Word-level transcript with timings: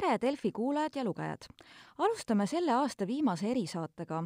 tere, 0.00 0.18
Delfi 0.20 0.52
kuulajad 0.52 0.90
ja 0.94 1.04
lugejad! 1.04 1.48
alustame 1.98 2.46
selle 2.46 2.72
aasta 2.72 3.06
viimase 3.06 3.50
erisaatega 3.50 4.22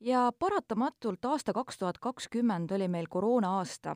ja 0.00 0.24
paratamatult 0.38 1.24
aasta 1.24 1.52
kaks 1.52 1.78
tuhat 1.78 1.98
kakskümmend 1.98 2.70
oli 2.76 2.88
meil 2.88 3.06
koroona-aasta 3.08 3.94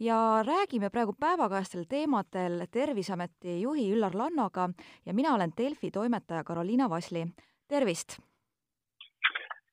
ja 0.00 0.16
räägime 0.46 0.90
praegu 0.90 1.12
päevakajastel 1.20 1.84
teemadel 1.88 2.64
Terviseameti 2.70 3.60
juhi 3.62 3.90
Üllar 3.92 4.16
Lannoga 4.16 4.70
ja 5.06 5.14
mina 5.14 5.34
olen 5.34 5.52
Delfi 5.58 5.90
toimetaja 5.90 6.44
Karoliina 6.44 6.90
Vasli. 6.90 7.26
tervist! 7.68 8.18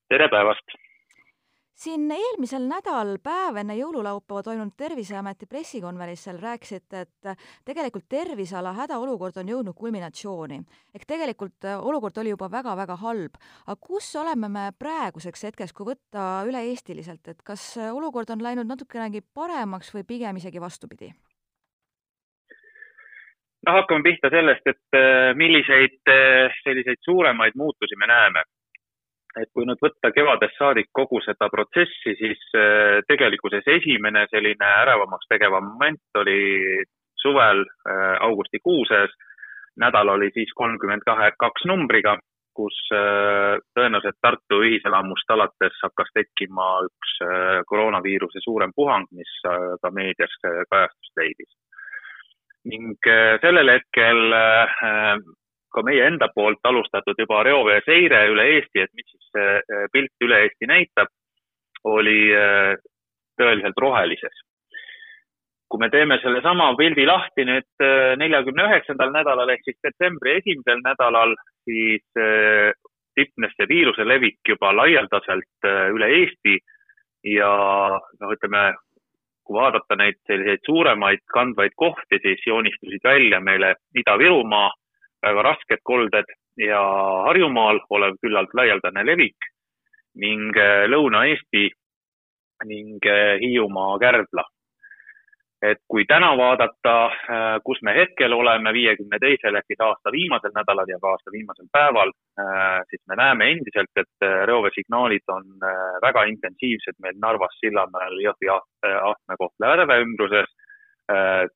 tere 0.08 0.28
päevast! 0.28 0.89
Siin 1.80 2.10
eelmisel 2.12 2.66
nädal 2.68 3.14
päev 3.24 3.56
enne 3.62 3.76
jõululaupäeva 3.78 4.42
toimunud 4.44 4.74
Terviseameti 4.76 5.48
pressikonverentsil 5.48 6.36
rääkisite, 6.42 7.04
et 7.06 7.30
tegelikult 7.68 8.04
terviseala 8.12 8.74
hädaolukord 8.76 9.40
on 9.40 9.48
jõudnud 9.48 9.76
kulminatsiooni. 9.78 10.60
ehk 10.94 11.06
tegelikult 11.08 11.64
äh, 11.64 11.80
olukord 11.80 12.18
oli 12.20 12.34
juba 12.34 12.50
väga-väga 12.52 12.96
halb. 13.04 13.40
aga 13.66 13.78
kus 13.80 14.12
oleme 14.16 14.48
me 14.48 14.66
praeguseks 14.78 15.44
hetkeks, 15.48 15.72
kui 15.72 15.88
võtta 15.94 16.44
üle-eestiliselt, 16.48 17.28
et 17.28 17.42
kas 17.42 17.64
äh, 17.78 17.94
olukord 17.94 18.30
on 18.30 18.42
läinud 18.42 18.68
natukenegi 18.68 19.24
paremaks 19.34 19.94
või 19.94 20.04
pigem 20.04 20.36
isegi 20.36 20.60
vastupidi? 20.60 21.12
no 23.66 23.72
hakkame 23.72 24.02
pihta 24.04 24.28
sellest, 24.28 24.66
et 24.66 25.00
äh, 25.00 25.32
milliseid 25.34 26.00
selliseid 26.62 27.00
suuremaid 27.08 27.56
muutusi 27.56 27.96
me 27.96 28.06
näeme 28.06 28.44
et 29.38 29.50
kui 29.54 29.66
nüüd 29.66 29.78
võtta 29.82 30.10
kevadest 30.14 30.56
saadik 30.58 30.88
kogu 30.96 31.20
seda 31.22 31.48
protsessi, 31.52 32.16
siis 32.18 32.40
äh, 32.58 32.98
tegelikkuses 33.08 33.66
esimene 33.78 34.26
selline 34.32 34.70
ärevamaks 34.82 35.28
tegev 35.30 35.54
moment 35.60 36.22
oli 36.22 36.40
suvel 37.20 37.62
äh, 37.62 38.16
augustikuu 38.26 38.84
sees. 38.90 39.14
nädal 39.80 40.08
oli 40.08 40.28
siis 40.34 40.50
kolmkümmend 40.58 41.04
kahe, 41.06 41.30
kaks 41.38 41.64
numbriga, 41.70 42.16
kus 42.58 42.76
äh, 42.92 43.62
tõenäoliselt 43.78 44.18
Tartu 44.20 44.60
ühiselamust 44.66 45.30
alates 45.30 45.78
hakkas 45.84 46.10
tekkima 46.14 46.66
üks 46.88 47.16
koroonaviiruse 47.70 48.42
suurem 48.42 48.74
puhang, 48.74 49.06
mis 49.12 49.30
ka 49.82 49.90
meedias 49.94 50.34
kajastust 50.42 51.22
leidis. 51.22 51.52
ning 52.64 52.98
sellel 53.40 53.70
hetkel 53.72 54.34
ka 55.72 55.82
meie 55.86 56.06
enda 56.06 56.28
poolt 56.34 56.60
alustatud 56.66 57.18
juba 57.18 57.42
reoveeseire 57.46 58.24
üle 58.32 58.46
Eesti, 58.56 58.84
et 58.84 58.92
mis 58.94 59.08
siis 59.10 59.32
see 59.34 59.80
pilt 59.92 60.26
üle 60.26 60.42
Eesti 60.44 60.68
näitab, 60.70 61.10
oli 61.84 62.20
äh, 62.36 62.76
tõeliselt 63.40 63.78
rohelises. 63.80 64.46
kui 65.70 65.78
me 65.78 65.86
teeme 65.90 66.16
sellesama 66.18 66.72
pildi 66.74 67.04
lahti 67.06 67.44
nüüd 67.46 67.84
äh, 67.84 68.16
neljakümne 68.18 68.64
üheksandal 68.66 69.12
nädalal 69.14 69.52
ehk 69.54 69.62
siis 69.64 69.78
detsembri 69.86 70.36
esimesel 70.40 70.82
nädalal, 70.82 71.36
siis 71.68 72.02
tipnes 73.14 73.52
see 73.54 73.68
viiruse 73.68 74.06
levik 74.06 74.38
juba 74.48 74.72
laialdaselt 74.74 75.68
üle 75.94 76.08
Eesti 76.18 76.56
ja 77.26 77.50
noh, 78.20 78.32
ütleme, 78.32 78.62
kui 79.44 79.58
vaadata 79.58 79.96
neid 79.98 80.18
selliseid 80.28 80.62
suuremaid 80.66 81.24
kandvaid 81.34 81.74
kohti, 81.76 82.20
siis 82.22 82.42
joonistusid 82.46 83.04
välja 83.04 83.40
meile 83.40 83.74
Ida-Virumaa, 83.98 84.70
väga 85.22 85.42
rasked 85.42 85.82
kolded 85.84 86.30
ja 86.60 86.80
Harjumaal 87.26 87.80
olev 87.90 88.16
küllalt 88.22 88.54
laialdane 88.54 89.04
levik 89.06 89.50
ning 90.20 90.56
äh, 90.56 90.86
Lõuna-Eesti 90.90 91.68
ning 92.70 93.06
äh, 93.06 93.36
Hiiumaa 93.42 93.98
Kärdla. 94.02 94.44
et 95.60 95.76
kui 95.92 96.06
täna 96.08 96.30
vaadata, 96.36 96.92
äh, 97.12 97.56
kus 97.64 97.82
me 97.84 97.92
hetkel 97.92 98.32
oleme, 98.32 98.72
viiekümne 98.72 99.18
teisel 99.20 99.58
ehk 99.58 99.66
siis 99.68 99.82
aasta 99.84 100.12
viimasel 100.12 100.54
nädalal 100.56 100.88
ja 100.88 100.96
ka 101.02 101.10
aasta 101.12 101.32
viimasel 101.34 101.68
päeval, 101.72 102.12
siis 102.88 103.02
me 103.08 103.16
näeme 103.20 103.50
endiselt, 103.52 103.92
et 104.00 104.26
reoveesignaalid 104.48 105.34
on 105.34 105.44
väga 106.00 106.24
intensiivsed 106.32 106.96
meil 107.04 107.18
Narvas, 107.20 107.58
Sillamäel, 107.60 108.16
Jõhvi, 108.24 108.48
Ahtme, 108.54 109.36
Kohtla-Järve 109.42 110.00
ümbruses 110.06 110.48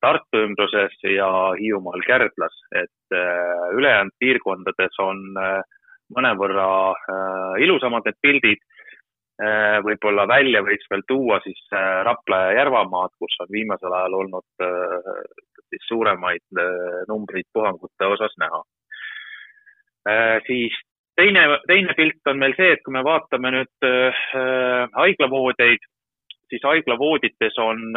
Tartu 0.00 0.40
ümbruses 0.48 0.94
ja 1.06 1.28
Hiiumaal 1.58 2.02
Kärdlas, 2.06 2.54
et 2.74 3.16
äh, 3.16 3.74
ülejäänud 3.76 4.14
piirkondades 4.18 4.98
on 5.02 5.20
äh, 5.38 5.60
mõnevõrra 6.14 6.68
ilusamad 7.64 8.04
need 8.04 8.18
pildid. 8.22 8.60
võib-olla 9.82 10.28
välja 10.30 10.60
võiks 10.62 10.84
veel 10.90 11.00
tuua 11.08 11.40
siis 11.42 11.58
Rapla 12.06 12.36
ja 12.44 12.50
Järvamaad, 12.60 13.10
kus 13.18 13.34
on 13.42 13.48
viimasel 13.50 13.90
ajal 13.90 14.14
olnud 14.20 14.64
siis 15.72 15.88
suuremaid 15.88 16.60
numbreid 17.08 17.48
puhangute 17.52 18.06
osas 18.06 18.36
näha. 18.38 18.60
siis 20.46 20.76
teine, 21.16 21.42
teine 21.66 21.96
pilt 21.96 22.30
on 22.30 22.38
meil 22.38 22.54
see, 22.54 22.76
et 22.76 22.84
kui 22.84 22.94
me 22.94 23.02
vaatame 23.02 23.50
nüüd 23.56 23.88
haiglavoodijaid, 25.00 25.88
siis 26.52 26.68
haiglavoodites 26.70 27.58
on 27.58 27.96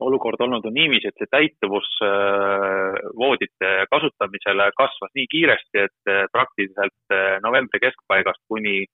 olukord 0.00 0.40
olnud 0.40 0.64
on 0.64 0.74
niiviisi, 0.74 1.08
et 1.08 1.20
see 1.20 1.30
täituvus 1.32 1.88
äh, 2.04 2.98
voodite 3.16 3.72
kasutamisele 3.90 4.70
kasvas 4.76 5.12
nii 5.16 5.26
kiiresti, 5.32 5.84
et 5.88 6.12
äh, 6.12 6.24
praktiliselt 6.32 7.14
äh, 7.16 7.36
novembri 7.44 7.80
keskpaigast 7.86 8.42
kuni 8.48 8.84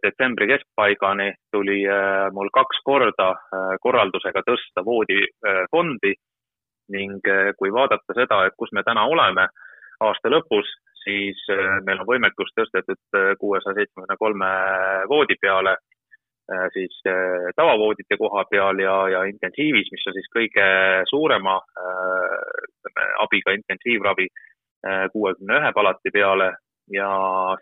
detsembri 0.00 0.46
keskpaigani 0.48 1.26
tuli 1.52 1.82
mul 2.32 2.48
kaks 2.54 2.78
korda 2.86 3.26
korraldusega 3.84 4.40
tõsta 4.46 4.80
voodifondi 4.86 6.12
ning 6.94 7.28
kui 7.58 7.72
vaadata 7.74 8.16
seda, 8.16 8.38
et 8.46 8.56
kus 8.56 8.72
me 8.72 8.80
täna 8.86 9.02
oleme 9.10 9.44
aasta 10.06 10.30
lõpus, 10.32 10.70
siis 11.02 11.42
meil 11.84 12.00
on 12.00 12.08
võimekus 12.08 12.54
tõstetud 12.56 13.18
kuuesaja 13.42 13.76
seitsmekümne 13.76 14.16
kolme 14.22 14.48
voodi 15.10 15.36
peale 15.42 15.76
siis 16.72 16.96
äh, 17.08 17.52
tavavoodite 17.56 18.16
koha 18.20 18.44
peal 18.50 18.78
ja, 18.78 18.96
ja 19.08 19.22
intensiivis, 19.24 19.88
mis 19.92 20.06
on 20.10 20.16
siis 20.16 20.28
kõige 20.34 20.66
suurema 21.10 21.56
äh, 21.60 22.34
ütleme, 22.68 23.06
abiga 23.26 23.56
intensiivravi 23.60 24.28
kuuekümne 25.12 25.56
ühe 25.62 25.68
palati 25.72 26.10
peale 26.12 26.50
ja 26.92 27.06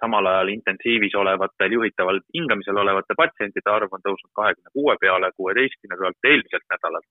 samal 0.00 0.26
ajal 0.26 0.48
intensiivis 0.50 1.14
olevatel 1.14 1.76
juhitaval 1.76 2.18
hingamisel 2.34 2.80
olevate 2.82 3.14
patsientide 3.14 3.70
arv 3.70 3.94
on 3.94 4.02
tõusnud 4.02 4.32
kahekümne 4.34 4.72
kuue 4.74 4.96
peale 5.00 5.30
kuueteistkümne 5.36 5.98
pealt 6.00 6.30
eelmiselt 6.30 6.66
nädalalt 6.74 7.06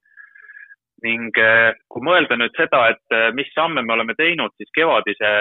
ning 1.06 1.38
eh, 1.42 1.74
kui 1.90 2.04
mõelda 2.06 2.38
nüüd 2.38 2.54
seda, 2.58 2.82
et 2.94 3.16
eh, 3.16 3.30
mis 3.38 3.50
samme 3.56 3.84
me 3.86 3.96
oleme 3.96 4.14
teinud, 4.18 4.54
siis 4.58 4.70
kevadise 4.76 5.32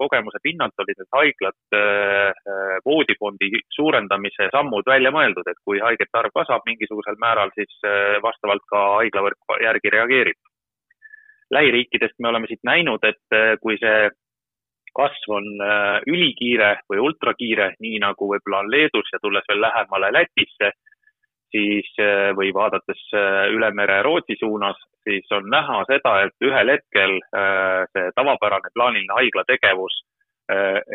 kogemuse 0.00 0.40
pinnalt 0.42 0.82
olid 0.82 1.00
need 1.00 1.10
haiglad 1.16 1.76
eh, 1.76 2.52
voodifondi 2.86 3.50
suurendamise 3.76 4.48
sammud 4.54 4.88
välja 4.88 5.12
mõeldud, 5.14 5.46
et 5.50 5.60
kui 5.64 5.82
haigete 5.84 6.20
arv 6.20 6.32
kasvab 6.36 6.64
mingisugusel 6.68 7.20
määral, 7.20 7.52
siis 7.56 7.72
vastavalt 8.24 8.64
ka 8.70 8.86
haiglavõrk 9.00 9.60
järgi 9.64 9.92
reageerib. 9.96 10.40
lähiriikidest 11.50 12.14
me 12.18 12.28
oleme 12.28 12.46
siit 12.46 12.60
näinud, 12.62 13.04
et 13.04 13.58
kui 13.60 13.76
see 13.80 14.10
kasv 14.94 15.32
on 15.34 15.46
ülikiire 16.06 16.76
või 16.90 17.00
ultrakiire, 17.08 17.74
nii 17.80 17.98
nagu 18.02 18.28
võib-olla 18.32 18.62
on 18.62 18.70
Leedus 18.70 19.10
ja 19.12 19.18
tulles 19.22 19.44
veel 19.48 19.60
lähemale 19.60 20.12
Lätisse, 20.12 20.72
siis 21.50 21.88
või 22.38 22.52
vaadates 22.54 23.00
üle 23.54 23.70
mere 23.74 24.00
Rootsi 24.06 24.36
suunas, 24.38 24.78
siis 25.06 25.26
on 25.34 25.48
näha 25.50 25.82
seda, 25.88 26.14
et 26.26 26.46
ühel 26.46 26.74
hetkel 26.74 27.16
äh, 27.18 27.82
see 27.92 28.12
tavapärane 28.16 28.72
plaaniline 28.74 29.18
haiglategevus 29.18 30.04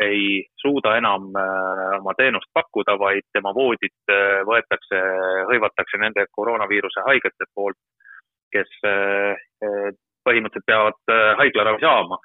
ei 0.04 0.42
suuda 0.60 0.98
enam 0.98 1.30
oma 1.32 2.12
teenust 2.18 2.50
pakkuda, 2.52 2.98
vaid 3.00 3.24
tema 3.32 3.54
voodid 3.56 4.12
võetakse, 4.44 4.98
hõivatakse 5.48 5.96
nende 6.02 6.26
koroonaviiruse 6.36 7.00
haigete 7.06 7.48
poolt, 7.54 7.78
kes 8.52 8.68
põhimõtteliselt 10.28 10.68
peavad 10.68 11.14
haiglaravi 11.40 11.80
saama 11.80 12.20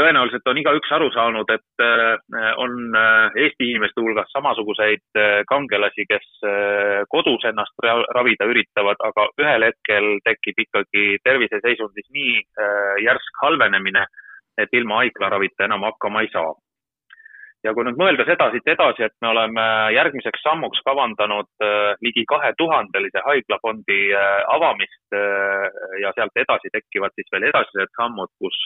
tõenäoliselt 0.00 0.48
on 0.48 0.60
igaüks 0.60 0.92
aru 0.96 1.10
saanud, 1.14 1.50
et 1.52 1.84
äh, 1.84 2.48
on 2.60 2.96
äh, 2.96 3.36
Eesti 3.44 3.68
inimeste 3.70 4.00
hulgas 4.00 4.30
samasuguseid 4.34 5.20
äh, 5.20 5.42
kangelasi, 5.48 6.06
kes 6.08 6.28
kodus 7.12 7.44
ennast 7.48 7.86
ravida 8.16 8.48
üritavad, 8.48 9.00
aga 9.04 9.28
ühel 9.40 9.68
hetkel 9.68 10.08
tekib 10.26 10.58
ikkagi 10.66 11.04
terviseseisundis 11.24 12.08
nii 12.14 12.34
järsk 13.04 13.40
halvenemine, 13.42 14.04
et 14.58 14.72
ilma 14.76 15.02
haiglaravita 15.02 15.66
enam 15.68 15.86
hakkama 15.88 16.24
ei 16.24 16.30
saa. 16.32 16.52
ja 17.62 17.70
kui 17.74 17.84
nüüd 17.86 17.98
mõelda 18.00 18.24
seda 18.26 18.48
siit 18.50 18.66
edasi, 18.66 19.04
et 19.06 19.14
me 19.22 19.28
oleme 19.30 19.64
järgmiseks 19.94 20.42
sammuks 20.42 20.82
kavandanud 20.82 21.66
ligi 22.02 22.24
kahetuhandelise 22.32 23.22
haiglafondi 23.26 24.00
avamist 24.50 25.18
ja 26.02 26.10
sealt 26.16 26.42
edasi 26.42 26.72
tekivad 26.74 27.14
siis 27.14 27.30
veel 27.32 27.46
edasised 27.52 27.94
sammud, 28.00 28.32
kus 28.42 28.58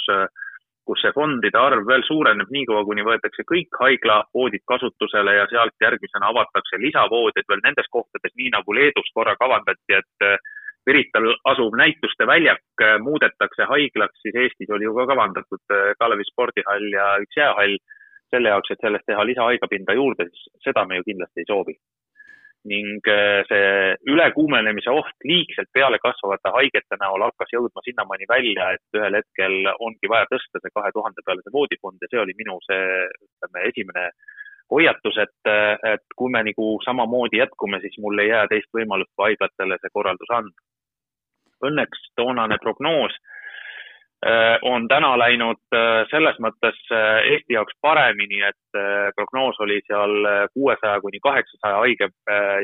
kus 0.86 1.02
see 1.02 1.14
fondide 1.14 1.58
arv 1.58 1.86
veel 1.88 2.04
suureneb 2.06 2.52
niikaua, 2.54 2.84
kuni 2.88 3.04
võetakse 3.06 3.44
kõik 3.50 3.80
haiglavoodid 3.80 4.62
kasutusele 4.72 5.34
ja 5.38 5.48
sealt 5.50 5.74
järgmisena 5.82 6.30
avatakse 6.30 6.80
lisavoodid 6.82 7.48
veel 7.50 7.64
nendes 7.64 7.90
kohtades, 7.90 8.34
nii 8.38 8.52
nagu 8.54 8.76
Leedus 8.78 9.10
korra 9.14 9.34
kavandati, 9.40 9.98
et 10.00 10.28
Pirital 10.86 11.32
asuv 11.50 11.74
näituste 11.74 12.26
väljak 12.30 12.84
muudetakse 13.02 13.66
haiglaks, 13.66 14.20
siis 14.22 14.38
Eestis 14.38 14.70
oli 14.70 14.86
ju 14.86 14.94
ka 14.94 15.08
kavandatud 15.10 15.74
Kalevi 15.98 16.26
spordihall 16.30 16.86
ja 16.94 17.08
üks 17.24 17.40
jäähall 17.40 17.74
selle 18.30 18.54
jaoks, 18.54 18.70
et 18.70 18.86
sellest 18.86 19.06
teha 19.10 19.26
lisahaigapinda 19.26 19.98
juurde, 19.98 20.28
siis 20.30 20.62
seda 20.68 20.86
me 20.86 21.00
ju 21.00 21.08
kindlasti 21.10 21.42
ei 21.42 21.50
soovi 21.50 21.74
ning 22.66 23.08
see 23.48 23.94
ülekuumenemise 24.12 24.92
oht 24.92 25.26
liigselt 25.28 25.70
peale 25.74 25.98
kasvavate 26.02 26.52
haigete 26.56 26.98
näol 27.00 27.24
hakkas 27.28 27.52
jõudma 27.54 27.84
sinnamaani 27.84 28.28
välja, 28.30 28.72
et 28.76 28.98
ühel 28.98 29.18
hetkel 29.20 29.70
ongi 29.78 30.10
vaja 30.12 30.28
tõsta 30.32 30.62
see 30.62 30.74
kahe 30.74 30.90
tuhande 30.96 31.24
peale 31.26 31.44
see 31.44 31.54
voodifond 31.58 32.02
ja 32.02 32.10
see 32.10 32.22
oli 32.24 32.34
minu 32.40 32.58
see, 32.66 32.82
ütleme, 33.28 33.64
esimene 33.70 34.08
hoiatus, 34.72 35.20
et, 35.22 35.52
et 35.92 36.16
kui 36.18 36.32
me 36.34 36.42
nagu 36.48 36.72
samamoodi 36.84 37.38
jätkume, 37.38 37.78
siis 37.84 37.94
mul 38.02 38.18
ei 38.18 38.32
jää 38.32 38.46
teist 38.50 38.72
võimalust 38.74 39.12
kui 39.14 39.30
haiglatele 39.30 39.78
see 39.80 39.94
korraldus 39.94 40.32
anda. 40.34 40.66
Õnneks 41.66 42.02
toonane 42.18 42.58
prognoos 42.60 43.14
äh, 43.14 43.36
on 44.62 44.88
täna 44.88 45.12
läinud 45.18 45.60
äh, 45.76 46.04
selles 46.10 46.38
mõttes 46.42 46.78
äh, 46.90 47.26
Eesti 47.32 47.54
jaoks 47.54 47.76
paremini, 47.82 48.40
et 48.42 48.80
prognoos 49.16 49.60
oli 49.64 49.80
seal 49.86 50.16
kuuesaja 50.52 51.00
kuni 51.00 51.20
kaheksasaja 51.22 51.78
haige 51.80 52.08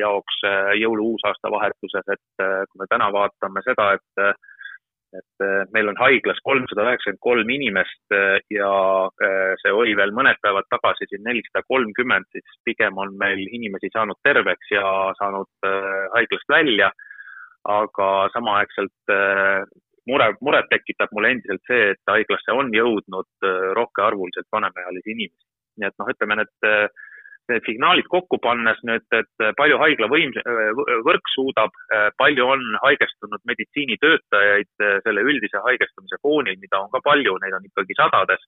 jaoks 0.00 0.43
jõulu-uusaasta 0.76 1.50
vahetuses, 1.55 2.09
et 2.12 2.44
kui 2.69 2.82
me 2.82 2.88
täna 2.91 3.09
vaatame 3.14 3.62
seda, 3.64 3.93
et 3.97 4.41
et 5.12 5.44
äh, 5.44 5.64
meil 5.75 5.91
on 5.93 5.99
haiglas 6.00 6.41
kolmsada 6.47 6.87
üheksakümmend 6.88 7.20
kolm 7.26 7.50
inimest 7.53 8.17
äh, 8.17 8.38
ja 8.53 8.73
äh, 9.26 9.53
see 9.62 9.73
oli 9.76 9.94
veel 9.99 10.14
mõned 10.17 10.41
päevad 10.44 10.69
tagasi 10.73 11.09
siin 11.11 11.25
nelisada 11.26 11.64
kolmkümmend, 11.69 12.29
siis 12.32 12.61
pigem 12.64 12.99
on 13.03 13.14
meil 13.20 13.43
inimesi 13.44 13.93
saanud 13.93 14.20
terveks 14.25 14.73
ja 14.73 14.87
saanud 15.20 15.70
haiglast 16.17 16.49
välja. 16.56 16.93
aga 17.62 18.06
samaaegselt 18.35 19.11
mure, 20.10 20.32
muret 20.40 20.69
tekitab 20.70 21.12
mulle 21.14 21.34
endiselt 21.37 21.62
see, 21.69 21.93
et 21.94 22.10
haiglasse 22.10 22.56
on 22.56 22.72
jõudnud 22.75 23.49
rohkearvuliselt 23.78 24.49
vanemaealisi 24.52 25.14
inimesi. 25.16 25.49
nii 25.81 25.88
et 25.88 25.99
noh, 25.99 26.12
ütleme 26.12 26.37
need 26.43 26.70
need 27.50 27.64
signaalid 27.66 28.06
kokku 28.10 28.38
pannes 28.43 28.78
nüüd, 28.87 29.04
et 29.19 29.44
palju 29.58 29.78
haigla 29.81 30.08
võim-, 30.12 30.34
võrk 31.06 31.32
suudab, 31.34 31.75
palju 32.20 32.46
on 32.54 32.62
haigestunud 32.84 33.43
meditsiinitöötajaid 33.50 34.84
selle 35.06 35.25
üldise 35.26 35.62
haigestumise 35.66 36.20
foonil, 36.22 36.60
mida 36.62 36.82
on 36.84 36.93
ka 36.93 37.02
palju, 37.04 37.34
neid 37.43 37.56
on 37.58 37.66
ikkagi 37.66 37.99
sadades, 37.99 38.46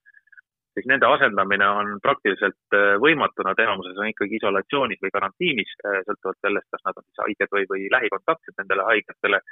siis 0.75 0.87
nende 0.91 1.07
asendamine 1.11 1.67
on 1.81 1.93
praktiliselt 2.03 2.79
võimatu, 3.03 3.45
nad 3.47 3.59
enamuses 3.65 3.99
on 3.99 4.11
ikkagi 4.11 4.39
isolatsioonis 4.39 5.03
või 5.03 5.13
karantiinis, 5.17 5.77
sõltuvalt 5.83 6.39
sellest, 6.41 6.71
kas 6.71 6.87
nad 6.87 6.99
on 6.99 7.07
siis 7.07 7.23
haiged 7.25 7.55
või, 7.55 7.67
või 7.71 7.87
lähikontaktsed 7.95 8.59
nendele 8.59 8.87
haigetele 8.91 9.43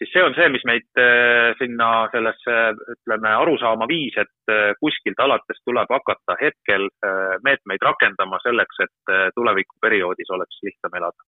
siis 0.00 0.12
see 0.14 0.22
on 0.24 0.36
see, 0.36 0.48
mis 0.52 0.64
meid 0.68 1.00
äh, 1.00 1.50
sinna 1.60 1.90
sellesse, 2.14 2.56
ütleme, 2.96 3.34
arusaama 3.42 3.88
viis, 3.90 4.16
et 4.20 4.52
äh, 4.52 4.72
kuskilt 4.80 5.20
alates 5.20 5.60
tuleb 5.66 5.92
hakata 5.92 6.38
hetkel 6.40 6.88
äh, 7.04 7.36
meetmeid 7.44 7.84
rakendama 7.84 8.40
selleks, 8.44 8.80
et 8.86 9.14
tulevikuperioodis 9.36 10.32
oleks 10.36 10.64
lihtsam 10.64 10.96
elada. 10.96 11.28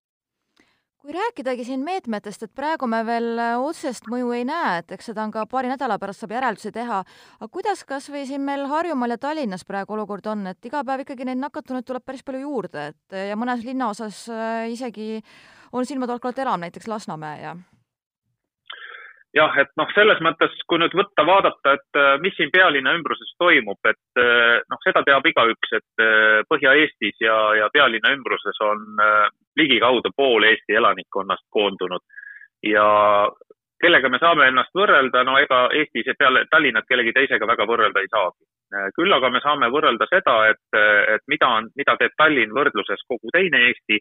Kui 1.03 1.11
rääkidagi 1.11 1.65
siin 1.67 1.81
meetmetest, 1.83 2.45
et 2.45 2.53
praegu 2.55 2.87
me 2.87 3.01
veel 3.03 3.41
otsest 3.59 4.05
mõju 4.07 4.29
ei 4.37 4.45
näe, 4.47 4.77
et 4.79 4.93
eks 4.95 5.09
seda 5.11 5.25
on 5.25 5.33
ka 5.33 5.43
paari 5.51 5.67
nädala 5.67 5.97
pärast 5.99 6.23
saab 6.23 6.31
järeldusi 6.37 6.71
teha, 6.71 7.01
aga 7.41 7.49
kuidas 7.51 7.83
kas 7.89 8.07
või 8.13 8.23
siin 8.29 8.45
meil 8.47 8.63
Harjumaal 8.71 9.17
ja 9.17 9.19
Tallinnas 9.25 9.67
praegu 9.67 9.97
olukord 9.97 10.31
on, 10.31 10.47
et 10.53 10.63
iga 10.63 10.85
päev 10.87 11.03
ikkagi 11.03 11.27
neid 11.27 11.43
nakatunuid 11.43 11.83
tuleb 11.89 12.07
päris 12.07 12.23
palju 12.23 12.45
juurde, 12.45 12.87
et 12.93 13.19
ja 13.33 13.35
mõnes 13.35 13.67
linnaosas 13.67 14.23
isegi 14.71 15.19
on 15.75 15.83
silmatorkavalt 15.83 16.39
enam, 16.45 16.63
näiteks 16.63 16.87
Lasnamäe 16.87 17.43
ja 17.43 17.57
jah, 19.33 19.53
et 19.61 19.71
noh, 19.79 19.89
selles 19.95 20.19
mõttes, 20.23 20.53
kui 20.69 20.79
nüüd 20.81 20.93
võtta, 20.97 21.25
vaadata, 21.27 21.75
et 21.77 21.99
äh, 21.99 22.11
mis 22.23 22.35
siin 22.37 22.51
pealinna 22.53 22.93
ümbruses 22.97 23.33
toimub, 23.41 23.79
et 23.89 24.21
äh, 24.21 24.59
noh, 24.69 24.81
seda 24.85 25.03
teab 25.07 25.25
igaüks, 25.29 25.73
et 25.79 26.03
äh, 26.03 26.41
Põhja-Eestis 26.49 27.23
ja, 27.23 27.37
ja 27.57 27.69
pealinna 27.73 28.13
ümbruses 28.13 28.61
on 28.65 28.85
ligikaudu 29.57 30.13
pool 30.17 30.45
Eesti 30.49 30.77
elanikkonnast 30.77 31.45
koondunud 31.53 32.01
ja 32.65 32.85
kellega 33.83 34.09
me 34.09 34.19
saame 34.21 34.47
ennast 34.49 34.73
võrrelda, 34.77 35.23
no 35.27 35.37
ega 35.41 35.65
Eestis 35.75 36.07
ja 36.07 36.15
peale 36.17 36.45
Tallinnat 36.51 36.87
kellegi 36.89 37.13
teisega 37.15 37.47
väga 37.49 37.67
võrrelda 37.69 38.01
ei 38.01 38.11
saagi. 38.11 38.45
küll 38.95 39.13
aga 39.13 39.29
me 39.29 39.41
saame 39.43 39.69
võrrelda 39.69 40.07
seda, 40.09 40.37
et, 40.49 40.77
et 41.13 41.25
mida 41.27 41.49
on, 41.59 41.67
mida 41.77 41.97
teeb 41.99 42.15
Tallinn 42.17 42.55
võrdluses 42.55 43.03
kogu 43.09 43.33
teine 43.33 43.67
Eesti 43.67 43.99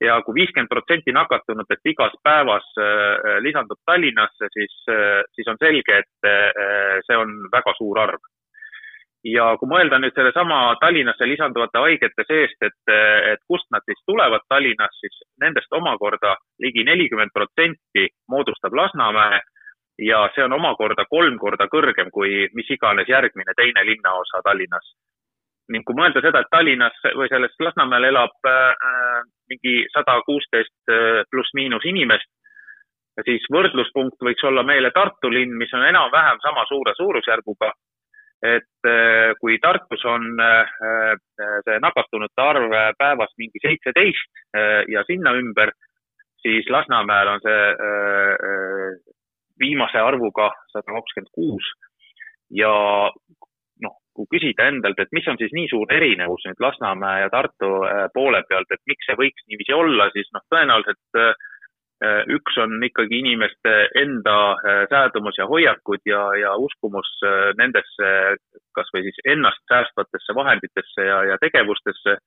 ja 0.00 0.20
kui 0.22 0.34
viiskümmend 0.40 0.70
protsenti 0.70 1.12
nakatunutest 1.12 1.86
igas 1.92 2.14
päevas 2.22 2.66
äh, 2.78 3.38
lisandub 3.42 3.80
Tallinnasse, 3.86 4.50
siis, 4.54 4.74
äh, 4.90 5.22
siis 5.34 5.48
on 5.50 5.58
selge, 5.58 6.02
et 6.02 6.28
äh, 6.28 6.98
see 7.06 7.16
on 7.18 7.32
väga 7.52 7.74
suur 7.78 7.98
arv. 8.06 8.20
ja 9.24 9.44
kui 9.58 9.66
mõelda 9.68 9.98
nüüd 9.98 10.14
sellesama 10.14 10.76
Tallinnasse 10.80 11.26
lisanduvate 11.26 11.80
haigete 11.82 12.24
seest, 12.28 12.62
et, 12.62 12.92
et 13.32 13.40
kust 13.50 13.66
nad 13.74 13.82
siis 13.84 13.98
tulevad 14.06 14.46
Tallinnas, 14.48 14.94
siis 15.02 15.16
nendest 15.42 15.72
omakorda 15.74 16.36
ligi 16.62 16.84
nelikümmend 16.86 17.34
protsenti 17.34 18.06
moodustab 18.30 18.74
Lasnamäe 18.78 19.40
ja 19.98 20.22
see 20.34 20.46
on 20.46 20.54
omakorda 20.54 21.04
kolm 21.10 21.38
korda 21.42 21.66
kõrgem 21.66 22.14
kui 22.14 22.46
mis 22.54 22.70
iganes 22.70 23.10
järgmine 23.10 23.58
teine 23.58 23.84
linnaosa 23.90 24.40
Tallinnas 24.46 24.94
ning 25.72 25.84
kui 25.86 25.96
mõelda 25.98 26.22
seda, 26.24 26.42
et 26.42 26.50
Tallinnas 26.52 26.96
või 27.18 27.28
selles 27.30 27.54
Lasnamäel 27.60 28.08
elab 28.10 28.48
äh, 28.48 29.22
mingi 29.50 29.82
sada 29.92 30.18
kuusteist 30.26 30.92
äh, 30.92 31.22
pluss-miinus 31.30 31.84
inimest, 31.88 32.30
siis 33.26 33.44
võrdluspunkt 33.52 34.22
võiks 34.22 34.44
olla 34.46 34.62
meile 34.66 34.92
Tartu 34.94 35.30
linn, 35.32 35.56
mis 35.58 35.72
on 35.74 35.84
enam-vähem 35.88 36.40
sama 36.44 36.64
suure 36.70 36.94
suurusjärguga. 36.96 37.72
et 38.38 38.86
äh, 38.86 39.34
kui 39.40 39.58
Tartus 39.58 40.04
on 40.04 40.40
äh, 40.40 40.68
äh 40.86 41.16
see 41.66 41.78
nakatunute 41.82 42.42
arv 42.42 42.70
päevas 42.98 43.32
mingi 43.36 43.58
seitseteist 43.58 44.30
äh, 44.54 44.84
ja 44.88 45.02
sinna 45.06 45.32
ümber, 45.34 45.72
siis 46.42 46.70
Lasnamäel 46.70 47.28
on 47.28 47.40
see 47.42 47.64
äh, 47.88 48.94
viimase 49.58 49.98
arvuga 49.98 50.52
sada 50.72 50.94
kakskümmend 50.94 51.32
kuus 51.34 51.66
ja 52.50 52.72
kui 54.18 54.26
küsida 54.34 54.66
endalt, 54.72 54.98
et 54.98 55.12
mis 55.14 55.26
on 55.30 55.38
siis 55.40 55.52
nii 55.54 55.68
suur 55.70 55.92
erinevus 55.94 56.46
nüüd 56.46 56.58
Lasnamäe 56.62 57.22
ja 57.24 57.30
Tartu 57.32 57.70
äh, 57.86 58.08
poole 58.14 58.42
pealt, 58.48 58.70
et 58.74 58.82
miks 58.90 59.06
see 59.06 59.18
võiks 59.20 59.46
niiviisi 59.46 59.76
olla, 59.76 60.08
siis 60.14 60.28
noh, 60.34 60.42
tõenäoliselt 60.50 61.20
äh, 61.20 61.30
äh, 62.02 62.20
üks 62.34 62.58
on 62.64 62.74
ikkagi 62.88 63.20
inimeste 63.22 63.76
enda 64.02 64.38
säädumus 64.90 65.38
ja 65.38 65.46
hoiakud 65.50 66.02
ja, 66.08 66.24
ja 66.40 66.56
uskumus 66.58 67.10
nendesse 67.60 68.10
kas 68.76 68.90
või 68.94 69.06
siis 69.06 69.22
ennast 69.36 69.62
säästvatesse 69.70 70.34
vahenditesse 70.34 71.06
ja, 71.06 71.22
ja 71.32 71.38
tegevustesse. 71.42 72.18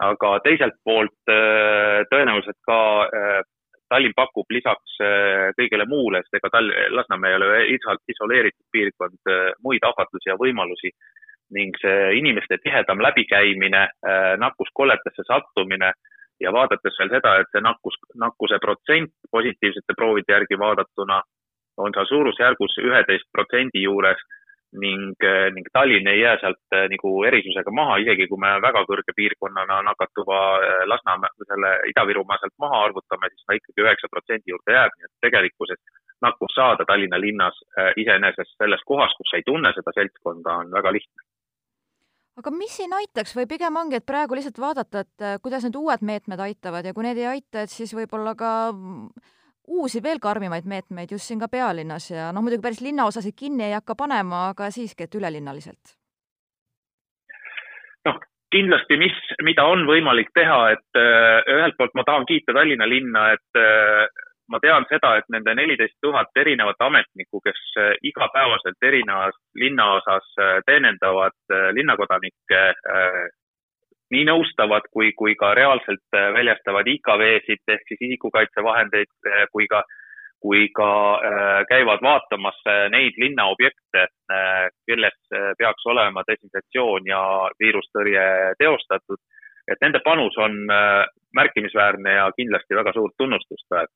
aga 0.00 0.28
teiselt 0.40 0.78
poolt 0.84 1.28
tõenäoliselt 2.10 2.56
ka 2.64 2.78
Tallinn 3.90 4.14
pakub 4.14 4.46
lisaks 4.54 5.00
kõigele 5.58 5.86
muule, 5.90 6.20
sest 6.22 6.38
ega 6.38 6.50
Tall-, 6.54 6.74
Lasnamäe 6.94 7.32
ei 7.32 7.38
ole 7.40 7.48
isoleeritud 8.14 8.66
piirkond, 8.72 9.32
muid 9.66 9.82
ahvatlusi 9.88 10.30
ja 10.30 10.36
võimalusi. 10.38 10.92
Ning 11.50 11.74
see 11.82 12.12
inimeste 12.20 12.60
tihedam 12.62 13.02
läbikäimine, 13.02 13.82
äh, 14.06 14.36
nakkuskolletesse 14.38 15.24
sattumine 15.26 15.90
ja 16.40 16.52
vaadates 16.54 16.98
veel 17.00 17.10
seda, 17.10 17.32
et 17.40 17.50
see 17.50 17.62
nakkus, 17.64 17.98
nakkuse 18.14 18.60
protsent 18.62 19.10
positiivsete 19.34 19.96
proovide 19.98 20.36
järgi 20.36 20.58
vaadatuna 20.58 21.18
on 21.80 21.94
seal 21.96 22.08
suurusjärgus 22.08 22.78
üheteist 22.84 23.28
protsendi 23.32 23.82
juures 23.82 24.22
ning, 24.72 25.14
äh, 25.24 25.48
ning 25.54 25.66
Tallinn 25.72 26.06
ei 26.06 26.20
jää 26.20 26.36
sealt 26.40 26.76
äh, 26.76 26.86
nagu 26.92 27.12
erisusega 27.26 27.72
maha, 27.74 27.96
isegi 28.02 28.28
kui 28.30 28.38
me 28.38 28.52
väga 28.62 28.84
kõrge 28.88 29.14
piirkonnana 29.16 29.80
nakatuva 29.86 30.40
Lasnamäe, 30.86 31.46
selle 31.48 31.72
Ida-Virumaa 31.90 32.38
sealt 32.38 32.54
maha 32.62 32.84
arvutame, 32.86 33.32
siis 33.32 33.46
ta 33.46 33.58
ikkagi 33.58 33.86
üheksa 33.86 34.10
protsendi 34.12 34.54
juurde 34.54 34.76
jääb, 34.76 34.94
nii 34.96 35.08
et 35.08 35.26
tegelikkuses 35.26 35.82
nakkust 36.22 36.54
saada 36.54 36.84
Tallinna 36.86 37.18
linnas 37.20 37.56
iseenesest 37.96 38.54
selles 38.60 38.82
kohas, 38.86 39.14
kus 39.16 39.32
sa 39.32 39.40
ei 39.40 39.46
tunne 39.46 39.72
seda 39.74 39.94
seltskonda, 39.96 40.60
on 40.62 40.72
väga 40.76 40.92
lihtne. 40.92 41.26
Aga 42.40 42.52
mis 42.54 42.76
siin 42.76 42.92
aitaks? 42.94 43.32
Või 43.36 43.48
pigem 43.48 43.76
ongi, 43.76 43.98
et 43.98 44.06
praegu 44.06 44.36
lihtsalt 44.36 44.60
vaadata, 44.60 45.02
et 45.02 45.42
kuidas 45.42 45.64
need 45.66 45.76
uued 45.80 46.04
meetmed 46.04 46.40
aitavad 46.40 46.86
ja 46.86 46.94
kui 46.94 47.08
need 47.08 47.18
ei 47.20 47.26
aita, 47.32 47.64
et 47.64 47.72
siis 47.72 47.92
võib-olla 47.96 48.36
ka 48.38 48.52
uusi 49.70 50.02
veel 50.02 50.18
karmimaid 50.22 50.66
meetmeid 50.66 51.12
just 51.14 51.28
siin 51.28 51.40
ka 51.40 51.48
pealinnas 51.48 52.10
ja 52.10 52.30
noh, 52.34 52.44
muidugi 52.44 52.64
päris 52.64 52.82
linnaosasid 52.84 53.36
kinni 53.38 53.68
ei 53.68 53.76
hakka 53.78 53.96
panema, 53.98 54.48
aga 54.50 54.70
siiski, 54.74 55.06
et 55.06 55.14
ülelinnaliselt. 55.14 55.94
noh, 58.08 58.18
kindlasti, 58.54 58.98
mis, 59.00 59.16
mida 59.46 59.66
on 59.68 59.86
võimalik 59.88 60.32
teha, 60.34 60.58
et 60.74 60.98
äh, 60.98 61.54
ühelt 61.54 61.78
poolt 61.78 61.94
ma 61.94 62.04
tahan 62.08 62.26
kiita 62.26 62.56
Tallinna 62.56 62.88
linna, 62.88 63.28
et 63.36 63.60
äh, 63.60 64.06
ma 64.50 64.58
tean 64.62 64.86
seda, 64.90 65.14
et 65.20 65.28
nende 65.30 65.54
neliteist 65.54 65.98
tuhat 66.02 66.34
erinevat 66.42 66.80
ametnikku, 66.82 67.42
kes 67.44 67.60
äh, 67.78 67.92
igapäevaselt 68.10 68.88
erinevas 68.90 69.36
linnaosas 69.54 70.32
teenindavad 70.66 71.36
linnakodanikke, 71.76 72.62
nii 74.10 74.26
nõustavad 74.26 74.86
kui, 74.92 75.12
kui 75.16 75.34
ka 75.38 75.54
reaalselt 75.54 76.18
väljastavad 76.36 76.88
IKV-sid 76.92 77.74
ehk 77.74 77.88
siis 77.88 78.06
isikukaitsevahendeid 78.08 79.32
kui 79.52 79.66
ka 79.70 79.84
kui 80.40 80.68
ka 80.72 80.88
käivad 81.68 82.00
vaatamas 82.00 82.56
neid 82.94 83.18
linnaobjekte, 83.20 84.06
milles 84.88 85.18
peaks 85.58 85.84
olema 85.92 86.24
desinfektsioon 86.30 87.10
ja 87.12 87.20
viirustõrje 87.60 88.24
teostatud. 88.58 89.20
et 89.70 89.78
nende 89.84 90.00
panus 90.04 90.34
on 90.38 90.54
märkimisväärne 91.36 92.14
ja 92.14 92.30
kindlasti 92.36 92.74
väga 92.74 92.92
suurt 92.92 93.12
tunnustust 93.18 93.66
väärt 93.70 93.92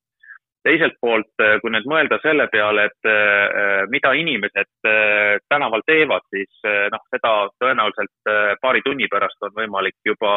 teiselt 0.65 0.97
poolt, 1.01 1.33
äh, 1.41 1.57
kui 1.61 1.71
nüüd 1.73 1.85
mõelda 1.89 2.17
selle 2.23 2.47
peale, 2.53 2.87
et 2.89 3.09
äh, 3.09 3.83
mida 3.91 4.13
inimesed 4.17 4.89
äh, 4.89 5.37
tänaval 5.51 5.85
teevad, 5.87 6.25
siis 6.33 6.65
noh, 6.93 7.03
seda 7.13 7.33
tõenäoliselt 7.61 8.31
paari 8.61 8.81
tunni 8.85 9.07
pärast 9.11 9.45
on 9.45 9.53
võimalik 9.55 9.97
juba 10.05 10.33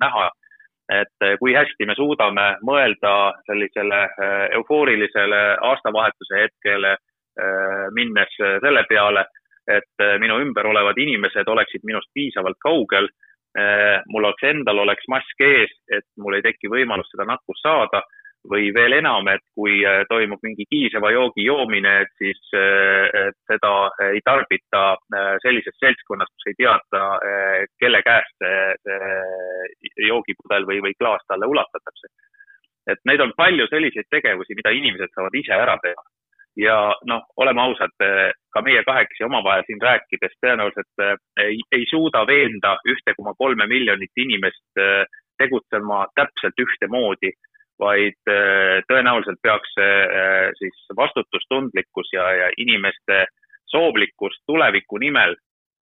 näha. 0.00 0.28
et 0.88 1.24
kui 1.40 1.52
hästi 1.52 1.84
me 1.84 1.94
suudame 1.94 2.44
mõelda 2.64 3.34
sellisele 3.44 3.98
eufoorilisele 4.56 5.40
aastavahetuse 5.68 6.38
hetkele, 6.40 6.94
minnes 7.92 8.32
selle 8.38 8.84
peale, 8.88 9.26
et 9.68 10.04
minu 10.20 10.38
ümber 10.40 10.66
olevad 10.66 10.96
inimesed 10.96 11.48
oleksid 11.48 11.84
minust 11.84 12.08
piisavalt 12.14 12.56
kaugel. 12.64 13.08
mul 14.08 14.24
oleks 14.24 14.44
endal 14.48 14.78
oleks 14.78 15.04
mask 15.08 15.40
ees, 15.40 15.72
et 15.92 16.08
mul 16.16 16.34
ei 16.34 16.42
teki 16.42 16.72
võimalust 16.72 17.12
seda 17.12 17.28
nakkust 17.28 17.62
saada 17.62 18.02
või 18.50 18.70
veel 18.74 18.96
enam, 18.98 19.28
et 19.32 19.44
kui 19.56 19.80
äh, 19.86 20.02
toimub 20.08 20.42
mingi 20.44 20.66
kiiseva 20.70 21.10
joogi 21.12 21.44
joomine, 21.46 21.94
et 22.04 22.12
siis 22.20 22.40
äh, 22.56 23.28
et 23.28 23.36
seda 23.50 23.72
ei 24.12 24.20
tarbita 24.24 24.82
äh, 24.94 25.34
sellises 25.44 25.76
seltskonnas, 25.80 26.30
kus 26.32 26.50
ei 26.50 26.58
teata, 26.58 27.02
kelle 27.80 28.00
käest 28.06 28.44
see 28.44 30.06
joogipudel 30.08 30.66
või, 30.68 30.80
või 30.84 30.94
klaas 30.98 31.24
talle 31.28 31.48
ulatatakse. 31.50 32.10
et 32.88 33.00
neid 33.04 33.20
on 33.20 33.32
palju 33.36 33.66
selliseid 33.68 34.08
tegevusi, 34.10 34.56
mida 34.56 34.72
inimesed 34.72 35.12
saavad 35.12 35.34
ise 35.36 35.52
ära 35.52 35.76
teha. 35.82 36.04
ja 36.56 36.76
noh, 37.06 37.22
oleme 37.36 37.60
ausad, 37.62 37.92
ka 38.52 38.62
meie 38.66 38.82
kahekesi 38.84 39.24
omavahel 39.24 39.62
siin 39.66 39.82
rääkides 39.82 40.38
tõenäoliselt 40.42 41.04
ei, 41.44 41.60
ei 41.72 41.84
suuda 41.90 42.24
veenda 42.26 42.78
ühte 42.88 43.14
koma 43.16 43.34
kolme 43.38 43.66
miljonit 43.66 44.24
inimest 44.24 44.80
tegutsema 45.38 46.06
täpselt 46.18 46.64
ühtemoodi 46.64 47.30
vaid 47.80 48.30
äh, 48.30 48.78
tõenäoliselt 48.90 49.40
peaks 49.42 49.74
äh, 49.80 50.50
siis 50.58 50.86
vastutustundlikkus 50.96 52.12
ja, 52.12 52.26
ja 52.42 52.48
inimeste 52.56 53.26
soovlikkus 53.70 54.40
tuleviku 54.46 54.98
nimel 54.98 55.36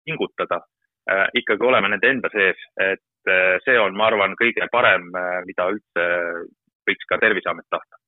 pingutada. 0.05 0.61
Äh, 1.09 1.27
ikkagi 1.41 1.65
olema 1.65 1.89
nende 1.89 2.09
enda 2.09 2.31
sees, 2.33 2.67
et 2.81 3.05
see 3.65 3.75
on, 3.77 3.97
ma 3.99 4.07
arvan, 4.07 4.31
kõige 4.39 4.63
parem, 4.71 5.09
mida 5.45 5.65
üldse 5.73 6.05
võiks 6.87 7.09
ka 7.09 7.17
Terviseamet 7.21 7.67
tahta 7.69 7.99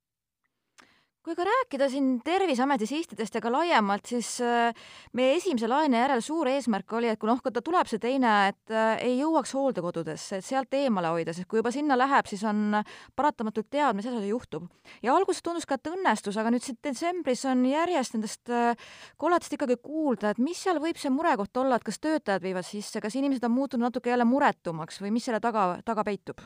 kui 1.22 1.36
ka 1.38 1.46
rääkida 1.46 1.86
siin 1.92 2.16
Terviseameti 2.26 2.88
sihtidest 2.90 3.36
ja 3.38 3.42
ka 3.44 3.52
laiemalt, 3.54 4.08
siis 4.10 4.30
äh, 4.42 4.74
meie 5.18 5.36
esimese 5.38 5.68
laine 5.70 6.00
järel 6.02 6.22
suur 6.26 6.50
eesmärk 6.50 6.94
oli, 6.98 7.12
et 7.12 7.20
kui 7.22 7.30
noh, 7.30 7.38
kui 7.44 7.54
ta 7.54 7.62
tuleb 7.62 7.90
see 7.90 8.02
teine, 8.02 8.32
et 8.50 8.74
äh, 8.74 8.96
ei 9.06 9.20
jõuaks 9.20 9.54
hooldekodudesse, 9.54 10.40
et 10.40 10.48
sealt 10.48 10.74
eemale 10.78 11.12
hoida, 11.14 11.36
sest 11.38 11.50
kui 11.52 11.62
juba 11.62 11.74
sinna 11.74 11.98
läheb, 12.00 12.30
siis 12.30 12.42
on 12.50 12.80
paratamatult 13.18 13.70
teada, 13.70 13.94
mis 13.98 14.08
asjad 14.10 14.26
juhtub. 14.26 14.66
ja 15.06 15.14
alguses 15.14 15.44
tundus 15.46 15.68
ka, 15.70 15.78
et 15.78 15.92
õnnestus, 15.92 16.40
aga 16.42 16.54
nüüd 16.54 16.66
siin 16.66 16.80
detsembris 16.82 17.46
on 17.50 17.62
järjest 17.70 18.18
nendest 18.18 18.50
äh, 18.50 18.90
kolletest 19.22 19.54
ikkagi 19.60 19.78
kuulda, 19.84 20.34
et 20.34 20.42
mis 20.42 20.58
seal 20.58 20.82
võib 20.82 20.98
see 20.98 21.14
murekoht 21.14 21.62
olla, 21.62 21.78
et 21.78 21.86
kas 21.86 22.02
töötajad 22.02 22.42
viivad 22.42 22.66
sisse, 22.66 23.02
kas 23.04 23.20
inimesed 23.20 23.46
on 23.46 23.54
muutunud 23.54 23.92
natuke 23.92 24.10
jälle 24.10 24.26
muretumaks 24.26 25.04
või 25.06 25.14
mis 25.14 25.30
selle 25.30 25.44
taga, 25.44 25.76
taga 25.86 26.08
peitub? 26.08 26.42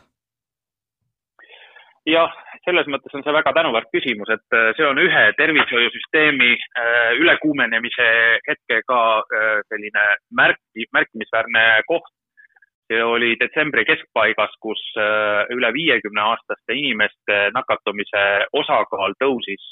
Jah, 2.10 2.34
selles 2.66 2.88
mõttes 2.92 3.14
on 3.18 3.24
see 3.26 3.34
väga 3.34 3.54
tänuväärt 3.58 3.92
küsimus, 3.94 4.30
et 4.34 4.58
äh, 4.58 4.72
see 4.78 4.86
on 4.88 5.00
ühe 5.02 5.24
tervishoiusüsteemi 5.40 6.52
äh, 6.54 7.16
ülekuumenemise 7.22 8.10
hetkega 8.48 9.00
äh, 9.22 9.56
selline 9.72 10.06
märki, 10.42 10.88
märkimisväärne 10.94 11.66
koht. 11.90 12.12
see 12.86 13.02
oli 13.02 13.32
detsembri 13.42 13.82
keskpaigas, 13.90 14.52
kus 14.62 14.82
üle 15.56 15.70
viiekümne 15.74 16.22
aastaste 16.22 16.76
inimeste 16.78 17.38
nakatumise 17.56 18.22
osakaal 18.54 19.16
tõusis 19.24 19.64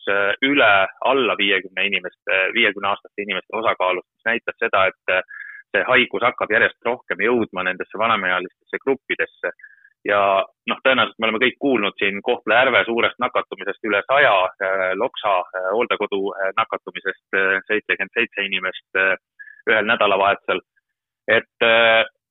üle 0.42 0.72
alla 1.12 1.36
viiekümne 1.38 1.86
inimeste, 1.92 2.40
viiekümne 2.58 2.90
aastaste 2.90 3.22
inimeste 3.22 3.54
osakaalust, 3.60 4.10
mis 4.10 4.32
näitab 4.32 4.58
seda, 4.58 4.82
et 4.90 5.14
see 5.70 5.86
haigus 5.92 6.26
hakkab 6.26 6.56
järjest 6.58 6.90
rohkem 6.90 7.22
jõudma 7.22 7.68
nendesse 7.70 8.02
vanemaealistesse 8.02 8.82
gruppidesse 8.82 9.54
ja 10.08 10.20
noh, 10.70 10.80
tõenäoliselt 10.84 11.20
me 11.20 11.28
oleme 11.28 11.42
kõik 11.44 11.60
kuulnud 11.64 11.96
siin 12.00 12.20
Kohtla-Järve 12.26 12.84
suurest 12.88 13.20
nakatumisest 13.24 13.88
üle 13.88 14.02
saja, 14.08 14.34
äh, 14.52 14.84
Loksa 15.00 15.36
äh, 15.42 15.70
hooldekodu 15.76 16.20
äh, 16.34 16.52
nakatumisest 16.60 17.40
seitsekümmend 17.70 18.18
seitse 18.18 18.48
inimest 18.48 19.02
ühel 19.70 19.88
nädalavahetusel. 19.88 20.60
et 21.32 21.64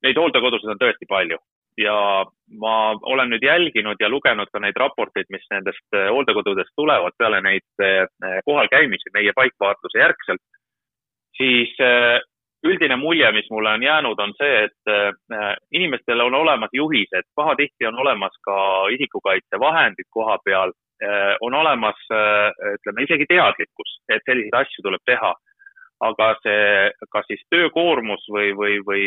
neid 0.05 0.19
hooldekodusid 0.21 0.69
on 0.69 0.81
tõesti 0.81 1.07
palju 1.09 1.38
ja 1.81 1.95
ma 2.61 2.75
olen 3.09 3.31
nüüd 3.33 3.45
jälginud 3.47 3.97
ja 4.00 4.11
lugenud 4.12 4.50
ka 4.52 4.61
neid 4.61 4.76
raporteid, 4.76 5.31
mis 5.33 5.47
nendest 5.50 5.97
hooldekodudest 5.97 6.75
tulevad 6.76 7.17
peale 7.17 7.41
neid 7.41 7.64
kohalkäimisi 8.45 9.14
meie 9.14 9.33
paikvaatluse 9.33 9.99
järgselt, 9.99 10.45
siis 11.41 11.73
üldine 12.66 12.97
mulje, 12.97 13.33
mis 13.33 13.50
mulle 13.50 13.75
on 13.76 13.83
jäänud, 13.83 14.19
on 14.19 14.33
see, 14.38 14.64
et 14.66 14.90
äh, 14.90 15.54
inimestel 15.75 16.21
on 16.21 16.35
olemas 16.35 16.71
juhised, 16.73 17.26
pahatihti 17.35 17.87
on 17.87 17.99
olemas 17.99 18.37
ka 18.47 18.57
isikukaitsevahendid 18.97 20.09
koha 20.11 20.38
peal, 20.45 20.75
äh, 21.02 21.35
on 21.40 21.54
olemas, 21.54 21.99
äh, 22.14 22.75
ütleme 22.78 23.07
isegi 23.07 23.26
teadlikkus, 23.28 23.97
et 24.09 24.23
selliseid 24.26 24.61
asju 24.62 24.87
tuleb 24.87 25.04
teha. 25.07 25.35
aga 26.02 26.33
see, 26.42 26.90
kas 27.14 27.28
siis 27.31 27.42
töökoormus 27.54 28.25
või, 28.35 28.49
või, 28.59 28.81
või 28.83 29.02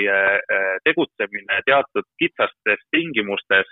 tegutsemine 0.88 1.57
teatud 1.67 2.05
kitsastes 2.21 2.85
tingimustes 2.88 3.67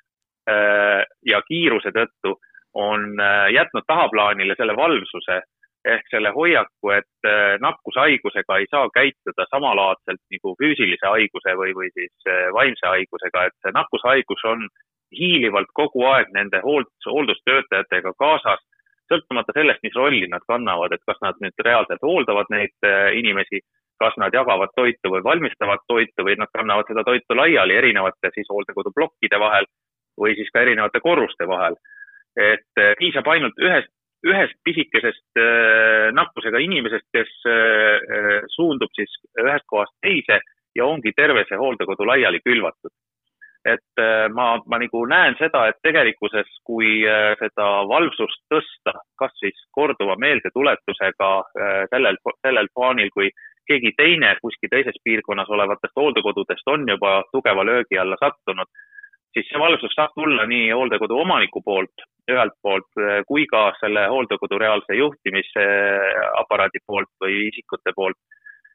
ja 1.31 1.39
kiiruse 1.47 1.93
tõttu 1.95 2.33
on 2.75 3.15
jätnud 3.55 3.87
tahaplaanile 3.87 4.57
selle 4.59 4.75
valvsuse 4.75 5.39
ehk 5.85 6.07
selle 6.09 6.31
hoiaku, 6.31 6.89
et 6.95 7.27
äh, 7.27 7.59
nakkushaigusega 7.59 8.57
ei 8.57 8.67
saa 8.71 8.87
käituda 8.95 9.45
samalaadselt 9.49 10.21
nagu 10.31 10.55
füüsilise 10.61 11.07
haiguse 11.11 11.55
või, 11.59 11.73
või 11.75 11.89
siis 11.97 12.27
äh, 12.27 12.47
vaimse 12.55 12.87
haigusega, 12.87 13.47
et 13.47 13.55
see 13.61 13.75
nakkushaigus 13.75 14.45
on 14.47 14.67
hiilivalt 15.19 15.71
kogu 15.75 16.05
aeg 16.09 16.31
nende 16.33 16.61
hooldus, 16.63 17.09
hooldustöötajatega 17.15 18.13
kaasas, 18.19 18.63
sõltumata 19.11 19.55
sellest, 19.57 19.83
mis 19.83 19.95
rolli 19.99 20.27
nad 20.31 20.45
kannavad, 20.47 20.95
et 20.95 21.03
kas 21.05 21.19
nad 21.21 21.39
nüüd 21.43 21.65
reaalselt 21.67 22.05
hooldavad 22.07 22.51
neid 22.55 22.87
äh, 22.87 23.09
inimesi, 23.19 23.59
kas 23.99 24.15
nad 24.17 24.33
jagavad 24.33 24.71
toitu 24.75 25.11
või 25.11 25.23
valmistavad 25.23 25.83
toitu 25.87 26.25
või 26.27 26.37
nad 26.39 26.51
kannavad 26.55 26.87
seda 26.87 27.03
toitu 27.07 27.35
laiali 27.35 27.75
erinevate 27.75 28.31
siis 28.33 28.47
hooldekoduplokkide 28.51 29.39
vahel 29.39 29.67
või 30.19 30.33
siis 30.39 30.49
ka 30.53 30.63
erinevate 30.63 31.03
korruste 31.03 31.47
vahel. 31.47 31.75
et 32.33 32.81
piisab 32.97 33.27
ainult 33.29 33.59
ühest 33.61 33.91
ühest 34.27 34.57
pisikesest 34.63 35.39
äh, 35.39 36.09
nakkusega 36.15 36.61
inimesest, 36.63 37.07
kes 37.15 37.31
äh, 37.49 37.99
äh, 37.99 38.41
suundub 38.55 38.91
siis 38.95 39.11
ühest 39.39 39.67
kohast 39.67 39.95
teise 40.01 40.39
ja 40.75 40.85
ongi 40.87 41.13
terve 41.15 41.45
see 41.49 41.59
hooldekodu 41.59 42.07
laiali 42.07 42.41
külvatud. 42.45 42.93
et 43.63 44.01
ma, 44.35 44.57
ma 44.67 44.77
nagu 44.81 45.05
näen 45.07 45.37
seda, 45.39 45.61
et 45.71 45.77
tegelikkuses, 45.87 46.49
kui 46.67 47.05
seda 47.39 47.67
valvsust 47.87 48.41
tõsta, 48.51 48.91
kas 49.15 49.31
siis 49.39 49.55
korduva 49.71 50.17
meeldetuletusega 50.19 51.29
sellel, 51.93 52.19
sellel 52.43 52.67
plaanil, 52.75 53.07
kui 53.15 53.29
keegi 53.71 53.93
teine 53.95 54.33
kuskil 54.41 54.67
teises 54.73 54.99
piirkonnas 55.07 55.47
olevatest 55.47 55.95
hooldekodudest 55.95 56.67
on 56.75 56.83
juba 56.91 57.13
tugeva 57.31 57.63
löögi 57.63 58.01
alla 58.03 58.19
sattunud, 58.19 58.67
siis 59.33 59.47
see 59.49 59.59
valvsus 59.59 59.95
saab 59.97 60.13
tulla 60.15 60.45
nii 60.49 60.71
hooldekodu 60.71 61.17
omaniku 61.25 61.61
poolt 61.65 62.05
ühelt 62.31 62.55
poolt 62.61 63.01
eh, 63.01 63.21
kui 63.27 63.45
ka 63.51 63.71
selle 63.79 64.05
hooldekodu 64.11 64.59
reaalse 64.61 64.95
juhtimisaparaadi 64.99 66.83
poolt 66.87 67.11
või 67.23 67.49
isikute 67.49 67.93
poolt. 67.95 68.17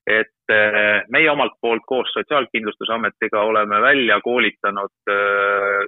et 0.09 0.53
eh, 0.53 1.05
meie 1.13 1.31
omalt 1.31 1.57
poolt 1.61 1.85
koos 1.87 2.13
Sotsiaalkindlustusametiga 2.17 3.43
oleme 3.45 3.81
välja 3.81 4.21
koolitanud 4.25 5.13
eh, 5.15 5.83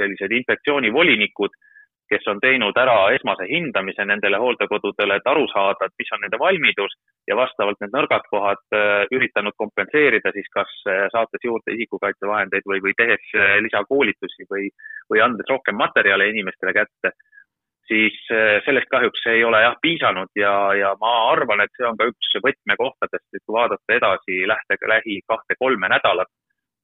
sellised 0.00 0.32
infektsioonivolinikud 0.32 1.56
kes 2.10 2.26
on 2.32 2.40
teinud 2.42 2.76
ära 2.82 2.96
esmase 3.14 3.46
hindamise 3.50 4.04
nendele 4.08 4.38
hooldekodudele, 4.42 5.20
et 5.20 5.28
aru 5.30 5.46
saada, 5.52 5.86
et 5.86 6.02
mis 6.02 6.12
on 6.14 6.22
nende 6.24 6.38
valmidus 6.42 6.96
ja 7.30 7.36
vastavalt 7.38 7.78
need 7.82 7.94
nõrgad 7.94 8.26
kohad 8.32 8.62
äh, 8.74 9.04
üritanud 9.14 9.54
kompenseerida 9.62 10.32
siis 10.34 10.48
kas 10.54 10.70
äh, 10.90 11.06
saates 11.14 11.44
juurde 11.46 11.74
isikukaitsevahendeid 11.76 12.66
või, 12.70 12.82
või 12.86 12.96
tehes 12.98 13.34
äh, 13.38 13.58
lisakoolitusi 13.66 14.48
või, 14.50 14.70
või 15.12 15.22
andes 15.26 15.50
rohkem 15.50 15.78
materjale 15.78 16.28
inimestele 16.32 16.74
kätte, 16.76 17.14
siis 17.90 18.16
sellest 18.62 18.86
kahjuks 18.90 19.24
ei 19.32 19.40
ole 19.42 19.64
jah 19.64 19.74
piisanud 19.82 20.30
ja, 20.38 20.52
ja 20.78 20.92
ma 21.00 21.14
arvan, 21.32 21.64
et 21.64 21.72
see 21.74 21.88
on 21.88 21.96
ka 21.98 22.06
üks 22.10 22.36
võtmekohtadest, 22.44 23.26
et 23.34 23.42
kui 23.42 23.56
vaadata 23.56 23.96
edasi 23.96 24.44
lähte, 24.46 24.78
lähi 24.92 25.16
kahte-kolme 25.26 25.90
nädalat, 25.90 26.30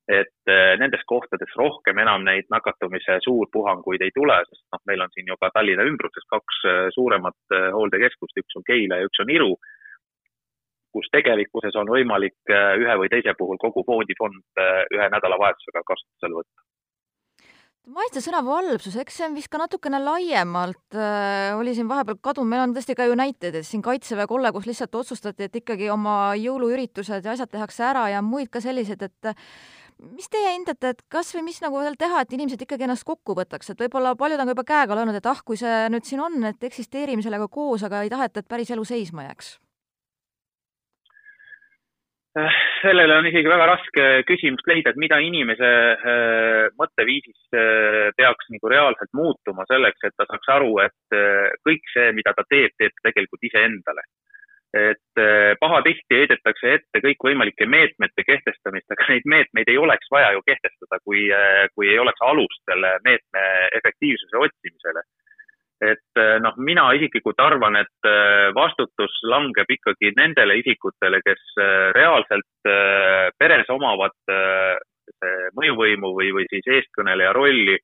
et 0.08 0.50
nendes 0.78 1.02
kohtades 1.10 1.50
rohkem 1.58 1.98
enam 1.98 2.22
neid 2.26 2.46
nakatumise 2.50 3.18
suurpuhanguid 3.24 4.04
ei 4.06 4.12
tule, 4.14 4.36
sest 4.46 4.62
noh, 4.70 4.82
meil 4.86 5.02
on 5.02 5.10
siin 5.14 5.32
ju 5.32 5.36
ka 5.40 5.50
Tallinna 5.54 5.86
ümbruses 5.88 6.28
kaks 6.30 6.60
suuremat 6.94 7.56
hooldekeskust, 7.74 8.38
üks 8.38 8.60
on 8.60 8.66
Keila 8.68 9.00
ja 9.00 9.08
üks 9.10 9.24
on 9.24 9.32
Iru 9.34 9.56
kus 10.96 11.10
tegelikkuses 11.12 11.76
on 11.76 11.90
võimalik 11.92 12.54
ühe 12.54 12.94
või 13.02 13.10
teise 13.12 13.34
puhul 13.36 13.58
kogu 13.60 13.84
voodifond 13.84 14.62
ühe 14.96 15.10
nädalavahetusega 15.12 15.84
kasutusele 15.84 16.40
võtta. 16.40 16.66
Maitse 17.86 18.18
sõna 18.18 18.40
valvsus, 18.42 18.96
eks 18.98 19.14
see 19.14 19.26
on 19.28 19.36
vist 19.36 19.46
ka 19.46 19.60
natukene 19.60 20.00
laiemalt 20.02 20.96
äh,, 20.98 21.52
oli 21.54 21.70
siin 21.76 21.86
vahepeal 21.86 22.16
kadunud, 22.18 22.50
meil 22.50 22.64
on 22.64 22.72
tõesti 22.74 22.96
ka 22.98 23.06
ju 23.06 23.14
näiteid, 23.14 23.60
et 23.60 23.68
siin 23.68 23.84
Kaitseväe 23.84 24.26
kolle, 24.26 24.50
kus 24.50 24.66
lihtsalt 24.66 24.98
otsustati, 24.98 25.46
et 25.46 25.60
ikkagi 25.60 25.86
oma 25.94 26.16
jõuluüritused 26.34 27.22
ja 27.22 27.36
asjad 27.36 27.52
tehakse 27.52 27.86
ära 27.86 28.08
ja 28.10 28.24
muid 28.26 28.50
ka 28.50 28.64
selliseid, 28.64 29.06
et 29.06 29.30
mis 30.00 30.28
teie 30.32 30.54
hindate, 30.54 30.94
et 30.94 31.04
kas 31.12 31.34
või 31.36 31.46
mis 31.48 31.60
nagu 31.64 31.78
veel 31.80 31.96
teha, 32.00 32.22
et 32.22 32.32
inimesed 32.36 32.62
ikkagi 32.66 32.88
ennast 32.88 33.06
kokku 33.08 33.36
võtaks, 33.38 33.70
et 33.72 33.80
võib-olla 33.80 34.16
paljud 34.18 34.40
on 34.40 34.50
ka 34.50 34.56
juba 34.56 34.66
käega 34.72 34.98
löönud, 34.98 35.18
et 35.18 35.30
ah, 35.30 35.44
kui 35.44 35.60
see 35.60 35.86
nüüd 35.92 36.08
siin 36.08 36.24
on, 36.24 36.42
et 36.50 36.68
eksisteerime 36.70 37.24
sellega 37.24 37.48
koos, 37.48 37.86
aga 37.86 38.04
ei 38.04 38.12
taheta, 38.12 38.40
et 38.42 38.50
päris 38.50 38.74
elu 38.76 38.84
seisma 38.84 39.28
jääks 39.28 39.56
Äh, 42.36 42.56
sellele 42.82 43.14
on 43.16 43.26
isegi 43.30 43.48
väga 43.48 43.64
raske 43.70 44.06
küsimust 44.28 44.66
leida, 44.68 44.92
et 44.92 44.98
mida 45.00 45.16
inimese 45.24 45.68
äh, 45.96 46.66
mõtteviisis 46.76 47.56
äh, 47.56 48.10
peaks 48.18 48.50
nagu 48.52 48.72
reaalselt 48.72 49.14
muutuma 49.16 49.64
selleks, 49.70 50.04
et 50.04 50.12
ta 50.20 50.26
saaks 50.28 50.50
aru, 50.52 50.74
et 50.84 51.16
kõik 51.64 51.88
see, 51.94 52.10
mida 52.18 52.34
ta 52.36 52.44
teeb, 52.50 52.74
teeb 52.76 52.92
ta 52.92 53.08
tegelikult 53.08 53.48
iseendale. 53.48 54.04
Et 54.76 55.20
pahatihti 55.60 56.18
heidetakse 56.18 56.72
ette 56.74 57.00
kõikvõimalike 57.04 57.68
meetmete 57.70 58.24
kehtestamist, 58.26 58.90
aga 58.92 59.06
neid 59.08 59.28
meetmeid 59.30 59.70
ei 59.72 59.78
oleks 59.78 60.10
vaja 60.12 60.32
ju 60.34 60.42
kehtestada, 60.46 60.98
kui, 61.04 61.22
kui 61.74 61.92
ei 61.92 62.00
oleks 62.02 62.24
alust 62.26 62.60
selle 62.68 62.90
meetme 63.06 63.44
efektiivsuse 63.78 64.42
otsimisele. 64.42 65.04
Et 65.84 66.20
eh, 66.20 66.36
noh, 66.40 66.54
mina 66.56 66.86
isiklikult 66.96 67.40
arvan, 67.44 67.76
et 67.76 68.08
eh, 68.08 68.48
vastutus 68.56 69.12
langeb 69.28 69.68
ikkagi 69.74 70.14
nendele 70.16 70.56
isikutele, 70.62 71.20
kes 71.24 71.42
eh, 71.60 71.90
reaalselt 71.96 72.70
peres 73.36 73.68
omavad 73.70 74.14
mõjuvõimu 75.54 76.08
või, 76.16 76.32
või 76.34 76.46
siis 76.50 76.66
eestkõneleja 76.66 77.30
rolli, 77.36 77.76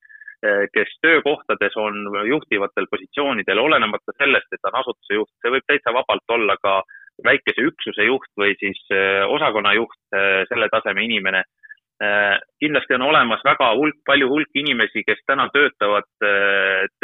kes 0.74 0.90
töökohtades 1.02 1.76
on 1.78 2.02
juhtivatel 2.26 2.88
positsioonidel, 2.90 3.58
olenemata 3.58 4.14
sellest, 4.18 4.50
et 4.50 4.60
ta 4.62 4.72
on 4.72 4.80
asutuse 4.80 5.18
juht, 5.20 5.30
see 5.38 5.54
võib 5.54 5.66
täitsa 5.70 5.94
vabalt 5.94 6.34
olla 6.36 6.56
ka 6.62 6.80
väikese 7.24 7.66
üksuse 7.68 8.06
juht 8.08 8.30
või 8.40 8.54
siis 8.58 8.80
osakonna 9.28 9.74
juht, 9.78 10.00
selle 10.50 10.68
taseme 10.72 11.04
inimene. 11.04 11.44
Kindlasti 12.58 12.96
on 12.96 13.04
olemas 13.06 13.44
väga 13.46 13.68
hulk, 13.78 14.00
palju 14.06 14.26
hulk 14.26 14.58
inimesi, 14.58 15.04
kes 15.06 15.20
täna 15.26 15.46
töötavad 15.54 16.08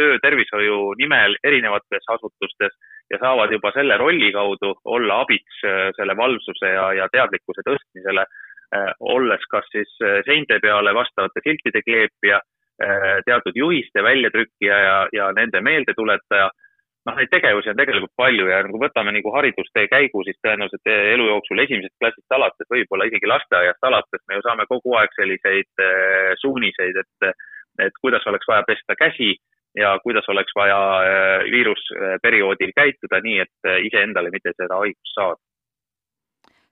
töötervishoiu 0.00 0.95
nimel 0.99 1.37
erinevates 1.47 2.09
asutustes 2.16 2.75
ja 3.12 3.21
saavad 3.23 3.52
juba 3.54 3.71
selle 3.76 3.97
rolli 4.00 4.33
kaudu 4.35 4.75
olla 4.85 5.21
abiks 5.23 5.62
selle 6.00 6.16
valvsuse 6.18 6.75
ja, 6.75 6.88
ja 6.99 7.07
teadlikkuse 7.12 7.62
tõstmisele, 7.68 8.26
olles 9.14 9.47
kas 9.52 9.71
siis 9.71 9.95
seinte 10.26 10.59
peale 10.64 10.95
vastavate 10.95 11.47
siltide 11.47 11.85
kleepija, 11.87 12.40
teatud 13.27 13.57
juhiste 13.59 14.03
väljatrükkija 14.07 14.77
ja, 14.79 14.97
ja 15.13 15.31
nende 15.35 15.61
meeldetuletaja 15.67 16.47
noh, 17.09 17.17
neid 17.17 17.31
tegevusi 17.33 17.73
on 17.73 17.79
tegelikult 17.79 18.15
palju 18.19 18.47
ja 18.51 18.61
nagu 18.67 18.81
võtame 18.83 19.13
nagu 19.17 19.33
haridustee 19.35 19.89
käigu, 19.91 20.23
siis 20.27 20.39
tõenäoliselt 20.45 20.91
elu 20.93 21.29
jooksul 21.31 21.63
esimesest 21.65 21.97
klassist 22.03 22.37
alates, 22.37 22.71
võib-olla 22.73 23.09
isegi 23.09 23.31
lasteaiast 23.31 23.89
alates 23.91 24.25
me 24.29 24.39
ju 24.39 24.47
saame 24.47 24.67
kogu 24.71 24.97
aeg 25.01 25.15
selliseid 25.17 25.85
äh, 25.85 26.33
suuniseid, 26.43 26.99
et, 27.05 27.31
et 27.89 28.01
kuidas 28.03 28.27
oleks 28.31 28.49
vaja 28.51 28.67
pesta 28.69 28.97
käsi 28.99 29.35
ja 29.79 29.95
kuidas 30.05 30.29
oleks 30.33 30.55
vaja 30.57 30.79
äh, 30.79 31.51
viirusperioodil 31.53 32.75
käituda 32.77 33.23
nii, 33.25 33.45
et 33.47 33.71
äh, 33.71 33.81
iseendale 33.88 34.33
mitte 34.35 34.55
seda 34.57 34.81
haigust 34.83 35.14
saada 35.14 35.41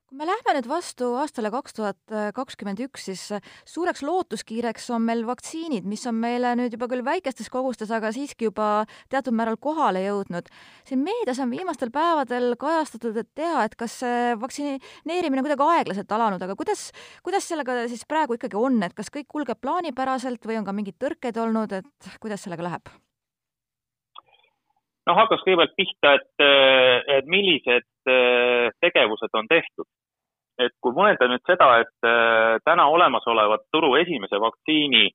kui 0.06 0.20
me 0.20 0.26
lähme 0.28 0.52
nüüd 0.54 0.68
vastu 0.70 1.08
aastale 1.18 1.50
kaks 1.50 1.74
tuhat 1.74 2.12
kakskümmend 2.34 2.78
üks, 2.84 3.08
siis 3.08 3.22
suureks 3.66 4.04
lootuskiireks 4.06 4.84
on 4.94 5.02
meil 5.02 5.24
vaktsiinid, 5.26 5.86
mis 5.88 6.04
on 6.06 6.14
meile 6.22 6.52
nüüd 6.58 6.76
juba 6.76 6.86
küll 6.92 7.02
väikestes 7.06 7.50
kogustes, 7.50 7.90
aga 7.90 8.12
siiski 8.14 8.46
juba 8.46 8.86
teatud 9.10 9.34
määral 9.34 9.58
kohale 9.58 10.04
jõudnud. 10.04 10.46
siin 10.86 11.02
meedias 11.02 11.40
on 11.42 11.50
viimastel 11.50 11.90
päevadel 11.90 12.54
kajastatud, 12.60 13.16
et 13.18 13.32
tea, 13.34 13.64
et 13.64 13.74
kas 13.74 13.98
vaktsineerimine 14.38 15.42
kuidagi 15.42 15.66
aeglaselt 15.74 16.14
alanud, 16.14 16.42
aga 16.42 16.54
kuidas, 16.54 16.92
kuidas 17.26 17.48
sellega 17.48 17.88
siis 17.90 18.06
praegu 18.06 18.38
ikkagi 18.38 18.56
on, 18.56 18.78
et 18.86 18.94
kas 18.94 19.10
kõik 19.10 19.26
kulgeb 19.26 19.58
plaanipäraselt 19.58 20.46
või 20.46 20.60
on 20.60 20.70
ka 20.70 20.76
mingeid 20.76 21.02
tõrkeid 21.02 21.42
olnud, 21.42 21.74
et 21.82 22.14
kuidas 22.22 22.46
sellega 22.46 22.70
läheb? 22.70 22.94
Noh, 25.06 25.18
hakkaks 25.20 25.44
kõigepealt 25.46 25.76
pihta, 25.78 26.16
et, 26.18 26.46
et 27.18 27.28
millised 27.30 27.86
tegevused 28.82 29.38
on 29.38 29.48
tehtud 29.50 29.86
et 30.56 30.72
kui 30.80 30.94
mõelda 30.96 31.28
nüüd 31.28 31.42
seda, 31.44 31.68
et 31.84 32.08
äh, 32.08 32.56
täna 32.64 32.88
olemasolevat 32.88 33.66
turu 33.74 33.94
esimese 34.00 34.40
vaktsiini 34.40 35.10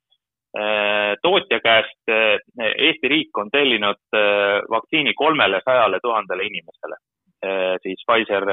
tootja 1.23 1.62
käest 1.63 2.12
Eesti 2.12 3.08
riik 3.08 3.38
on 3.39 3.47
tellinud 3.54 4.17
vaktsiini 4.69 5.13
kolmele 5.15 5.62
sajale 5.63 6.01
tuhandele 6.04 6.43
inimesele, 6.43 6.97
siis 7.86 8.04
Pfizer, 8.04 8.43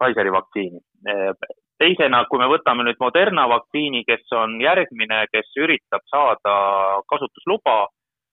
Pfizeri 0.00 0.32
vaktsiini. 0.34 0.80
teisena, 1.78 2.24
kui 2.26 2.42
me 2.42 2.50
võtame 2.50 2.88
nüüd 2.88 2.98
Moderna 2.98 3.46
vaktsiini, 3.48 4.02
kes 4.02 4.26
on 4.34 4.58
järgmine, 4.60 5.26
kes 5.30 5.54
üritab 5.62 6.02
saada 6.10 6.56
kasutusluba 7.06 7.86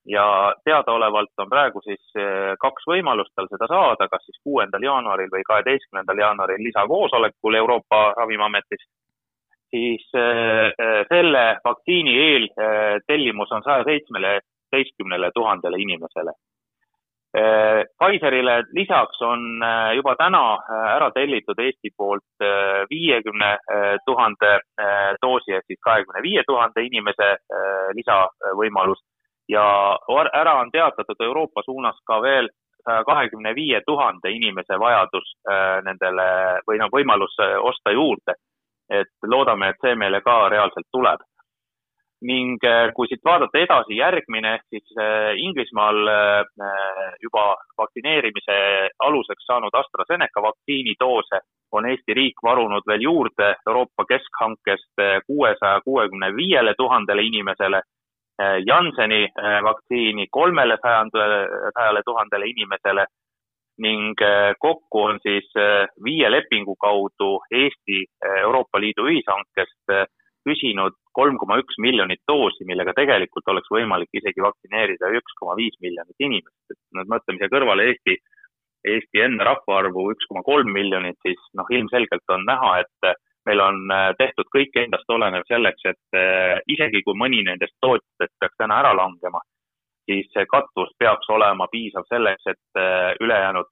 ja 0.06 0.54
teadaolevalt 0.66 1.32
on 1.38 1.50
praegu 1.50 1.82
siis 1.84 2.02
eh, 2.20 2.54
kaks 2.60 2.88
võimalust 2.88 3.32
tal 3.36 3.48
seda 3.52 3.68
saada, 3.72 4.08
kas 4.12 4.26
siis 4.28 4.40
kuuendal 4.44 4.84
jaanuaril 4.84 5.32
või 5.32 5.44
kaheteistkümnendal 5.48 6.20
jaanuaril 6.26 6.64
lisakoosolekul 6.64 7.56
Euroopa 7.56 8.14
Ravimiametis. 8.18 8.88
siis 9.74 10.10
eh, 10.14 10.74
eh, 10.86 11.06
selle 11.10 11.46
vaktsiini 11.66 12.18
eeltellimus 12.24 13.52
on 13.52 13.64
saja 13.64 13.84
seitsmeteistkümnele 13.84 15.32
tuhandele 15.36 15.78
inimesele. 15.78 16.34
Pfizerile 17.34 18.60
lisaks 18.78 19.22
on 19.26 19.64
juba 19.96 20.14
täna 20.16 20.42
ära 20.94 21.08
tellitud 21.16 21.58
Eesti 21.60 21.90
poolt 21.98 22.46
viiekümne 22.92 23.50
tuhande 24.06 24.52
doosi 25.26 25.56
ehk 25.58 25.66
siis 25.66 25.80
kahekümne 25.82 26.22
viie 26.22 26.44
tuhande 26.46 26.84
inimese 26.86 27.32
lisavõimalus 27.98 29.02
ja 29.50 29.98
ära 30.34 30.54
on 30.62 30.72
teatatud 30.72 31.20
Euroopa 31.20 31.62
suunas 31.66 31.98
ka 32.08 32.22
veel 32.22 32.50
saja 32.84 33.04
kahekümne 33.04 33.56
viie 33.56 33.82
tuhande 33.86 34.32
inimese 34.32 34.80
vajadus 34.80 35.36
äh, 35.50 35.82
nendele 35.88 36.28
või 36.68 36.80
noh, 36.82 36.92
võimalus 36.92 37.36
äh, 37.40 37.56
osta 37.60 37.92
juurde. 37.92 38.36
et 38.92 39.08
loodame, 39.24 39.70
et 39.70 39.78
see 39.82 39.96
meile 39.96 40.20
ka 40.22 40.50
reaalselt 40.52 40.88
tuleb. 40.92 41.22
ning 42.24 42.60
äh, 42.64 42.92
kui 42.96 43.08
siit 43.08 43.24
vaadata 43.26 43.60
edasi, 43.60 43.96
järgmine 43.98 44.54
ehk 44.56 44.64
siis 44.70 44.92
Inglismaal 45.46 45.98
juba 47.24 47.56
vaktsineerimise 47.78 48.56
aluseks 49.08 49.46
saanud 49.46 49.74
AstraZeneca 49.74 50.42
vaktsiinidoose 50.42 51.40
on 51.72 51.90
Eesti 51.90 52.14
riik 52.14 52.44
varunud 52.44 52.84
veel 52.88 53.02
juurde 53.02 53.56
Euroopa 53.68 54.06
keskhankest 54.06 55.04
kuuesaja 55.28 55.82
kuuekümne 55.82 56.36
viiele 56.36 56.74
tuhandele 56.78 57.22
inimesele 57.22 57.82
Äh, 58.42 58.64
Jansseni 58.66 59.24
äh, 59.26 59.60
vaktsiini 59.64 60.28
kolmele 60.32 60.78
sajandale, 60.82 61.70
sajale 61.78 62.02
tuhandele 62.06 62.48
inimesele 62.50 63.06
ning 63.86 64.18
äh, 64.22 64.56
kokku 64.60 65.04
on 65.06 65.20
siis 65.22 65.46
viie 66.04 66.32
lepingu 66.32 66.74
kaudu 66.82 67.36
Eesti 67.52 68.00
Euroopa 68.42 68.82
Liidu 68.82 69.06
ühishankest 69.12 69.94
küsinud 70.50 70.98
kolm 71.14 71.38
koma 71.38 71.60
üks 71.62 71.78
miljonit 71.78 72.24
doosi, 72.28 72.66
millega 72.66 72.96
tegelikult 72.98 73.54
oleks 73.54 73.70
võimalik 73.70 74.10
isegi 74.18 74.42
vaktsineerida 74.42 75.14
üks 75.20 75.38
koma 75.40 75.54
viis 75.62 75.78
miljonit 75.86 76.18
inimest, 76.18 76.58
et 76.74 76.82
nüüd 76.98 77.14
mõtleme 77.14 77.38
siia 77.38 77.54
kõrvale 77.54 77.86
Eesti, 77.92 78.18
Eesti 78.96 79.22
enda 79.28 79.46
rahvaarvu 79.52 80.10
üks 80.16 80.26
koma 80.32 80.42
kolm 80.42 80.74
miljonit, 80.74 81.22
siis 81.22 81.38
noh, 81.54 81.70
ilmselgelt 81.70 82.34
on 82.34 82.50
näha, 82.50 82.80
et 82.82 83.14
meil 83.46 83.60
on 83.60 83.80
äh, 83.92 84.12
tehtud 84.18 84.48
kõik 84.56 84.76
endast 84.80 85.10
olenev 85.12 85.44
selleks, 85.48 85.84
et 85.92 86.18
äh, 86.18 86.60
isegi 86.72 87.04
kui 87.04 87.18
mõni 87.20 87.44
nendest 87.46 87.76
tootjatest 87.84 88.36
peaks 88.40 88.60
täna 88.60 88.80
ära 88.84 88.94
langema, 88.98 89.42
siis 90.08 90.28
see 90.36 90.46
katvus 90.52 90.92
peaks 91.00 91.30
olema 91.32 91.68
piisav 91.72 92.08
selleks, 92.10 92.48
et 92.54 92.80
äh, 92.80 93.12
ülejäänud 93.24 93.72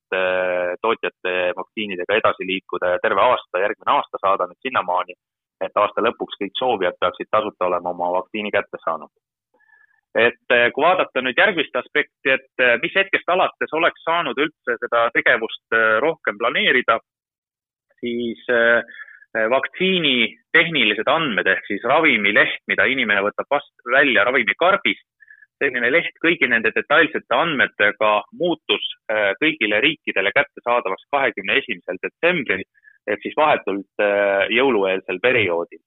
tootjate 0.82 1.36
vaktsiinidega 1.58 2.20
edasi 2.20 2.48
liikuda 2.48 2.96
ja 2.96 3.02
terve 3.04 3.24
aasta, 3.24 3.64
järgmine 3.64 3.96
aasta 3.96 4.22
saada 4.22 4.48
nüüd 4.48 4.68
sinnamaani, 4.68 5.18
et 5.64 5.76
aasta 5.78 6.04
lõpuks 6.04 6.40
kõik 6.42 6.56
soovijad 6.60 6.98
peaksid 7.00 7.30
tasuta 7.32 7.68
olema 7.68 7.94
oma 7.96 8.12
vaktsiini 8.20 8.52
kätte 8.52 8.80
saanud. 8.86 9.12
et 10.12 10.74
kui 10.76 10.84
vaadata 10.84 11.22
nüüd 11.24 11.38
järgmist 11.40 11.76
aspekti, 11.80 12.34
et 12.34 12.64
mis 12.84 12.96
hetkest 12.96 13.30
alates 13.32 13.74
oleks 13.74 14.04
saanud 14.04 14.40
üldse 14.44 14.76
seda 14.82 15.06
tegevust 15.16 15.78
rohkem 16.04 16.36
planeerida, 16.38 16.98
siis 18.02 18.44
äh, 18.52 18.84
vaktsiini 19.34 20.36
tehnilised 20.54 21.08
andmed 21.08 21.48
ehk 21.48 21.68
siis 21.68 21.84
ravimileht, 21.88 22.60
mida 22.68 22.86
inimene 22.90 23.24
võtab 23.24 23.48
vast 23.50 23.72
välja 23.94 24.26
ravimikarbist, 24.28 25.06
selline 25.62 25.92
leht 25.94 26.18
kõigi 26.24 26.50
nende 26.50 26.72
detailsete 26.76 27.38
andmetega 27.38 28.12
muutus 28.40 28.88
kõigile 29.40 29.80
riikidele 29.86 30.34
kättesaadavaks 30.36 31.08
kahekümne 31.14 31.60
esimesel 31.62 32.02
detsembril 32.02 32.66
ehk 33.08 33.24
siis 33.24 33.38
vahetult 33.38 34.06
jõulueelsel 34.54 35.22
perioodil. 35.22 35.82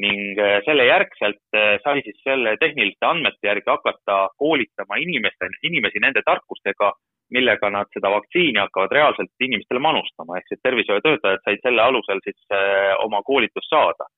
Ning 0.00 0.38
selle 0.64 0.86
järgselt 0.86 1.58
sai 1.84 2.00
siis 2.06 2.16
selle 2.24 2.54
tehniliste 2.62 3.04
andmete 3.04 3.50
järgi 3.50 3.68
hakata 3.68 4.30
koolitama 4.40 4.96
inimeste, 5.02 5.50
inimesi 5.68 6.00
nende 6.00 6.22
tarkustega, 6.24 6.94
millega 7.30 7.70
nad 7.70 7.90
seda 7.94 8.10
vaktsiini 8.10 8.58
hakkavad 8.60 8.94
reaalselt 8.96 9.46
inimestele 9.46 9.82
manustama, 9.82 10.38
ehk 10.38 10.48
siis 10.48 10.62
tervishoiutöötajad 10.62 11.44
said 11.44 11.62
selle 11.62 11.82
alusel 11.82 12.22
siis 12.24 12.40
äh, 12.54 12.94
oma 13.04 13.22
koolitust 13.22 13.70
saada. 13.70 14.08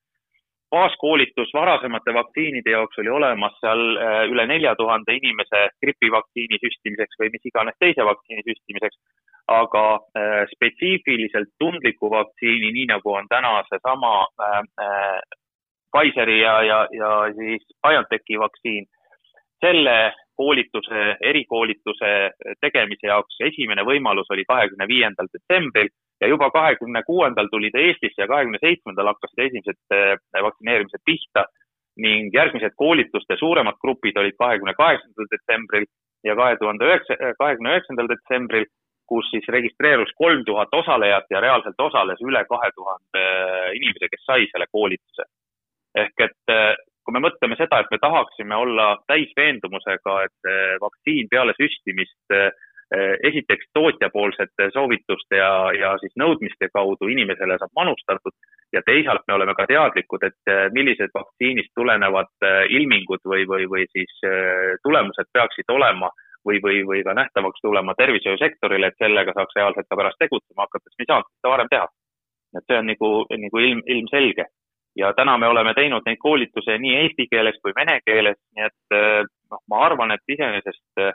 baaskoolitus 0.72 1.51
varasemate 1.55 2.14
vaktsiinide 2.14 2.70
jaoks 2.70 2.98
oli 2.98 3.11
olemas 3.12 3.57
seal 3.61 3.83
üle 4.33 4.46
nelja 4.48 4.70
tuhande 4.77 5.12
inimese 5.18 5.59
gripivaktsiini 5.85 6.61
süstimiseks 6.62 7.18
või 7.20 7.29
mis 7.35 7.44
iganes 7.51 7.77
teise 7.85 8.07
vaktsiini 8.09 8.44
süstimiseks, 8.46 8.96
aga 9.53 9.85
spetsiifiliselt 10.55 11.53
tundliku 11.61 12.11
vaktsiini, 12.11 12.72
nii 12.79 12.87
nagu 12.94 13.12
on 13.18 13.29
täna 13.29 13.53
seesama 13.68 14.14
Pfizeri 15.92 16.40
ja, 16.40 16.62
ja, 16.62 16.79
ja 16.96 17.11
siis 17.37 17.64
BioNTechi 17.85 18.38
vaktsiin. 18.40 18.87
selle 19.61 20.12
koolituse, 20.36 21.02
erikoolituse 21.20 22.12
tegemise 22.60 23.06
jaoks. 23.06 23.36
Esimene 23.48 23.84
võimalus 23.86 24.30
oli 24.34 24.44
kahekümne 24.48 24.88
viiendal 24.88 25.28
detsembril 25.32 25.90
ja 26.20 26.28
juba 26.28 26.50
kahekümne 26.50 27.02
kuuendal 27.06 27.48
tuli 27.50 27.70
ta 27.70 27.78
Eestisse 27.78 28.22
ja 28.22 28.28
kahekümne 28.30 28.58
seitsmendal 28.62 29.10
hakkasid 29.12 29.44
esimesed 29.46 29.96
eh, 29.96 30.42
vaktsineerimised 30.48 31.04
pihta. 31.04 31.46
Ning 32.02 32.30
järgmised 32.32 32.72
koolituste 32.80 33.36
suuremad 33.36 33.76
grupid 33.84 34.16
olid 34.16 34.36
kahekümne 34.38 34.72
kaheksandal 34.74 35.28
detsembril 35.32 35.84
ja 36.24 36.36
kahe 36.38 36.56
tuhande 36.56 36.86
üheksa, 36.88 37.18
kahekümne 37.38 37.74
üheksandal 37.74 38.08
detsembril, 38.08 38.64
kus 39.10 39.28
siis 39.30 39.48
registreerus 39.52 40.14
kolm 40.16 40.44
tuhat 40.48 40.72
osalejat 40.72 41.26
ja 41.30 41.42
reaalselt 41.44 41.80
osales 41.84 42.22
üle 42.24 42.44
kahe 42.48 42.70
tuhande 42.78 43.24
inimese, 43.76 44.08
kes 44.08 44.24
sai 44.24 44.46
selle 44.52 44.70
koolituse. 44.72 45.28
Ehk 46.04 46.24
et 46.28 46.54
eh, 46.56 46.72
kui 47.04 47.16
me 47.16 47.22
mõtleme 47.24 47.56
seda, 47.58 47.80
et 47.82 47.90
me 47.90 47.98
tahaksime 48.02 48.56
olla 48.56 48.96
täisveendumusega, 49.10 50.18
et 50.26 50.50
vaktsiin 50.82 51.30
peale 51.30 51.54
süstimist 51.58 52.34
eh, 52.36 52.50
esiteks 53.28 53.70
tootjapoolsete 53.74 54.70
soovituste 54.74 55.38
ja, 55.40 55.52
ja 55.76 55.94
siis 56.02 56.12
nõudmiste 56.20 56.68
kaudu 56.72 57.08
inimesele 57.10 57.58
saab 57.58 57.72
manustatud 57.76 58.34
ja 58.72 58.82
teisalt 58.86 59.24
me 59.28 59.36
oleme 59.38 59.54
ka 59.58 59.66
teadlikud, 59.70 60.26
et 60.28 60.52
eh, 60.54 60.66
millised 60.76 61.14
vaktsiinist 61.14 61.74
tulenevad 61.78 62.48
ilmingud 62.78 63.24
või, 63.34 63.46
või, 63.48 63.66
või 63.74 63.88
siis 63.94 64.12
tulemused 64.86 65.32
peaksid 65.34 65.74
olema 65.74 66.12
või, 66.46 66.62
või, 66.62 66.82
või 66.86 67.02
ka 67.06 67.14
nähtavaks 67.14 67.62
tulema 67.62 67.94
tervishoiusektorile, 67.98 68.90
et 68.90 69.02
sellega 69.02 69.34
saaks 69.36 69.58
reaalselt 69.58 69.88
ka 69.88 69.98
pärast 69.98 70.18
tegutsema 70.22 70.66
hakates, 70.66 70.94
me 70.98 71.06
ei 71.06 71.10
saanud 71.10 71.30
seda 71.30 71.54
varem 71.54 71.70
teha. 71.70 71.86
et 72.58 72.64
see 72.68 72.78
on 72.78 72.90
nagu, 72.90 73.10
nagu 73.42 73.60
ilm, 73.64 73.78
ilmselge 73.86 74.44
ja 74.96 75.12
täna 75.16 75.38
me 75.38 75.48
oleme 75.48 75.74
teinud 75.74 76.07
neid 76.07 76.20
koolitusi 76.20 76.78
nii 76.78 76.94
eesti 77.02 77.26
keeles 77.31 77.59
kui 77.62 77.74
vene 77.76 77.98
keeles, 78.05 78.38
nii 78.57 78.66
et 78.68 78.96
eh, 78.96 79.20
noh, 79.50 79.62
ma 79.70 79.85
arvan, 79.87 80.12
et 80.14 80.35
iseenesest 80.35 81.05
eh, 81.05 81.12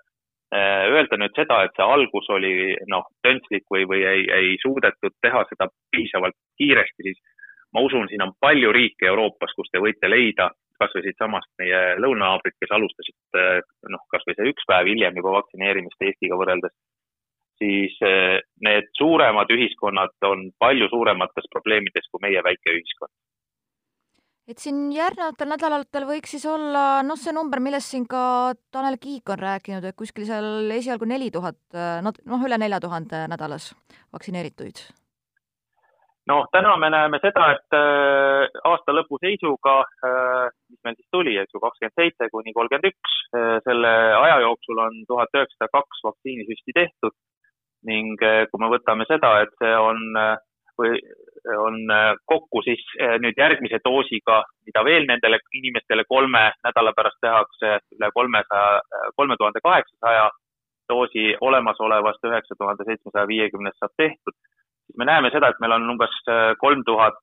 öelda 0.93 1.19
nüüd 1.21 1.35
seda, 1.37 1.63
et 1.65 1.75
see 1.77 1.85
algus 1.85 2.29
oli 2.33 2.53
noh, 2.89 3.07
töntslik 3.25 3.65
või, 3.73 3.85
või 3.89 4.03
ei, 4.07 4.27
ei 4.39 4.53
suudetud 4.63 5.17
teha 5.21 5.43
seda 5.51 5.69
piisavalt 5.93 6.37
kiiresti, 6.57 7.09
siis 7.09 7.19
ma 7.75 7.83
usun, 7.85 8.07
siin 8.09 8.23
on 8.25 8.33
palju 8.41 8.71
riike 8.73 9.11
Euroopas, 9.11 9.53
kus 9.57 9.69
te 9.71 9.83
võite 9.83 10.09
leida 10.09 10.51
kasvõi 10.77 11.07
siitsamast 11.07 11.49
meie 11.57 11.79
lõunanaabrid, 12.01 12.53
kes 12.61 12.73
alustasid 12.73 13.41
eh, 13.41 13.61
noh, 13.93 14.05
kasvõi 14.13 14.37
see 14.37 14.53
üks 14.53 14.69
päev 14.69 14.89
hiljem 14.89 15.21
juba 15.21 15.37
vaktsineerimist 15.39 16.01
Eestiga 16.09 16.37
võrreldes, 16.39 16.73
siis 17.57 17.95
need 18.61 18.89
suuremad 18.93 19.49
ühiskonnad 19.49 20.27
on 20.29 20.43
palju 20.61 20.91
suuremates 20.91 21.47
probleemides 21.49 22.05
kui 22.11 22.21
meie 22.21 22.43
väike 22.45 22.75
ühiskond 22.75 23.09
et 24.47 24.61
siin 24.63 24.87
järgnevatel 24.95 25.49
nädalatel 25.51 26.05
võiks 26.07 26.31
siis 26.35 26.45
olla 26.47 27.01
noh, 27.05 27.19
see 27.19 27.33
number, 27.35 27.59
millest 27.63 27.91
siin 27.91 28.05
ka 28.09 28.53
Tanel 28.71 28.95
Kiik 29.01 29.33
on 29.33 29.41
rääkinud, 29.41 29.83
et 29.83 29.97
kuskil 29.99 30.27
seal 30.27 30.71
esialgu 30.77 31.07
neli 31.09 31.27
tuhat, 31.33 31.59
noh, 32.03 32.45
üle 32.47 32.59
nelja 32.61 32.79
tuhande 32.83 33.25
nädalas 33.31 33.73
vaktsineerituid. 34.15 34.85
noh, 36.27 36.47
täna 36.51 36.75
me 36.79 36.89
näeme 36.91 37.19
seda, 37.23 37.51
et 37.55 37.75
äh, 37.75 38.47
aasta 38.67 38.95
lõpu 38.95 39.19
seisuga 39.23 39.77
äh,, 39.83 40.49
mis 40.71 40.81
meil 40.83 40.97
siis 40.97 41.07
tuli, 41.11 41.37
eks 41.39 41.55
ju, 41.55 41.61
kakskümmend 41.63 41.95
seitse 41.99 42.27
kuni 42.31 42.55
kolmkümmend 42.55 42.89
üks, 42.91 43.21
äh, 43.35 43.55
selle 43.67 43.93
aja 44.23 44.41
jooksul 44.43 44.83
on 44.83 44.99
tuhat 45.07 45.31
üheksasada 45.35 45.71
kaks 45.75 46.03
vaktsiinisüsti 46.07 46.75
tehtud 46.75 47.15
ning 47.87 48.19
kui 48.19 48.59
me 48.59 48.67
võtame 48.73 49.05
seda, 49.07 49.29
et 49.45 49.51
see 49.61 49.75
on 49.79 49.99
või 50.79 50.97
on 51.55 51.91
äh, 51.91 52.15
kokku 52.25 52.61
siis 52.61 52.83
äh, 53.01 53.15
nüüd 53.23 53.37
järgmise 53.37 53.79
doosiga, 53.85 54.41
mida 54.67 54.83
veel 54.85 55.07
nendele 55.07 55.39
inimestele 55.59 56.03
kolme 56.09 56.43
nädala 56.65 56.93
pärast 56.97 57.19
tehakse, 57.21 57.79
üle 57.95 58.11
kolmesaja, 58.13 58.77
äh, 58.81 59.07
kolme 59.15 59.37
tuhande 59.39 59.61
kaheksasaja 59.63 60.29
doosi 60.89 61.35
olemasolevast 61.41 62.23
üheksa 62.29 62.55
tuhande 62.59 62.87
seitsmesaja 62.87 63.27
viiekümnest 63.27 63.79
saab 63.79 63.93
tehtud, 63.97 64.35
siis 64.87 64.97
me 64.97 65.07
näeme 65.09 65.31
seda, 65.33 65.51
et 65.51 65.59
meil 65.59 65.75
on 65.75 65.89
umbes 65.95 66.13
kolm 66.61 66.83
tuhat 66.87 67.17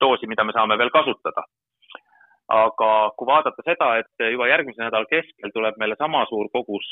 doosi, 0.00 0.28
mida 0.28 0.44
me 0.44 0.52
saame 0.52 0.76
veel 0.78 0.92
kasutada. 0.92 1.46
aga 2.50 2.90
kui 3.16 3.26
vaadata 3.26 3.62
seda, 3.64 3.88
et 4.02 4.24
juba 4.32 4.48
järgmise 4.50 4.82
nädala 4.82 5.06
keskel 5.08 5.52
tuleb 5.54 5.76
meile 5.78 5.96
sama 5.96 6.24
suur 6.28 6.50
kogus, 6.52 6.88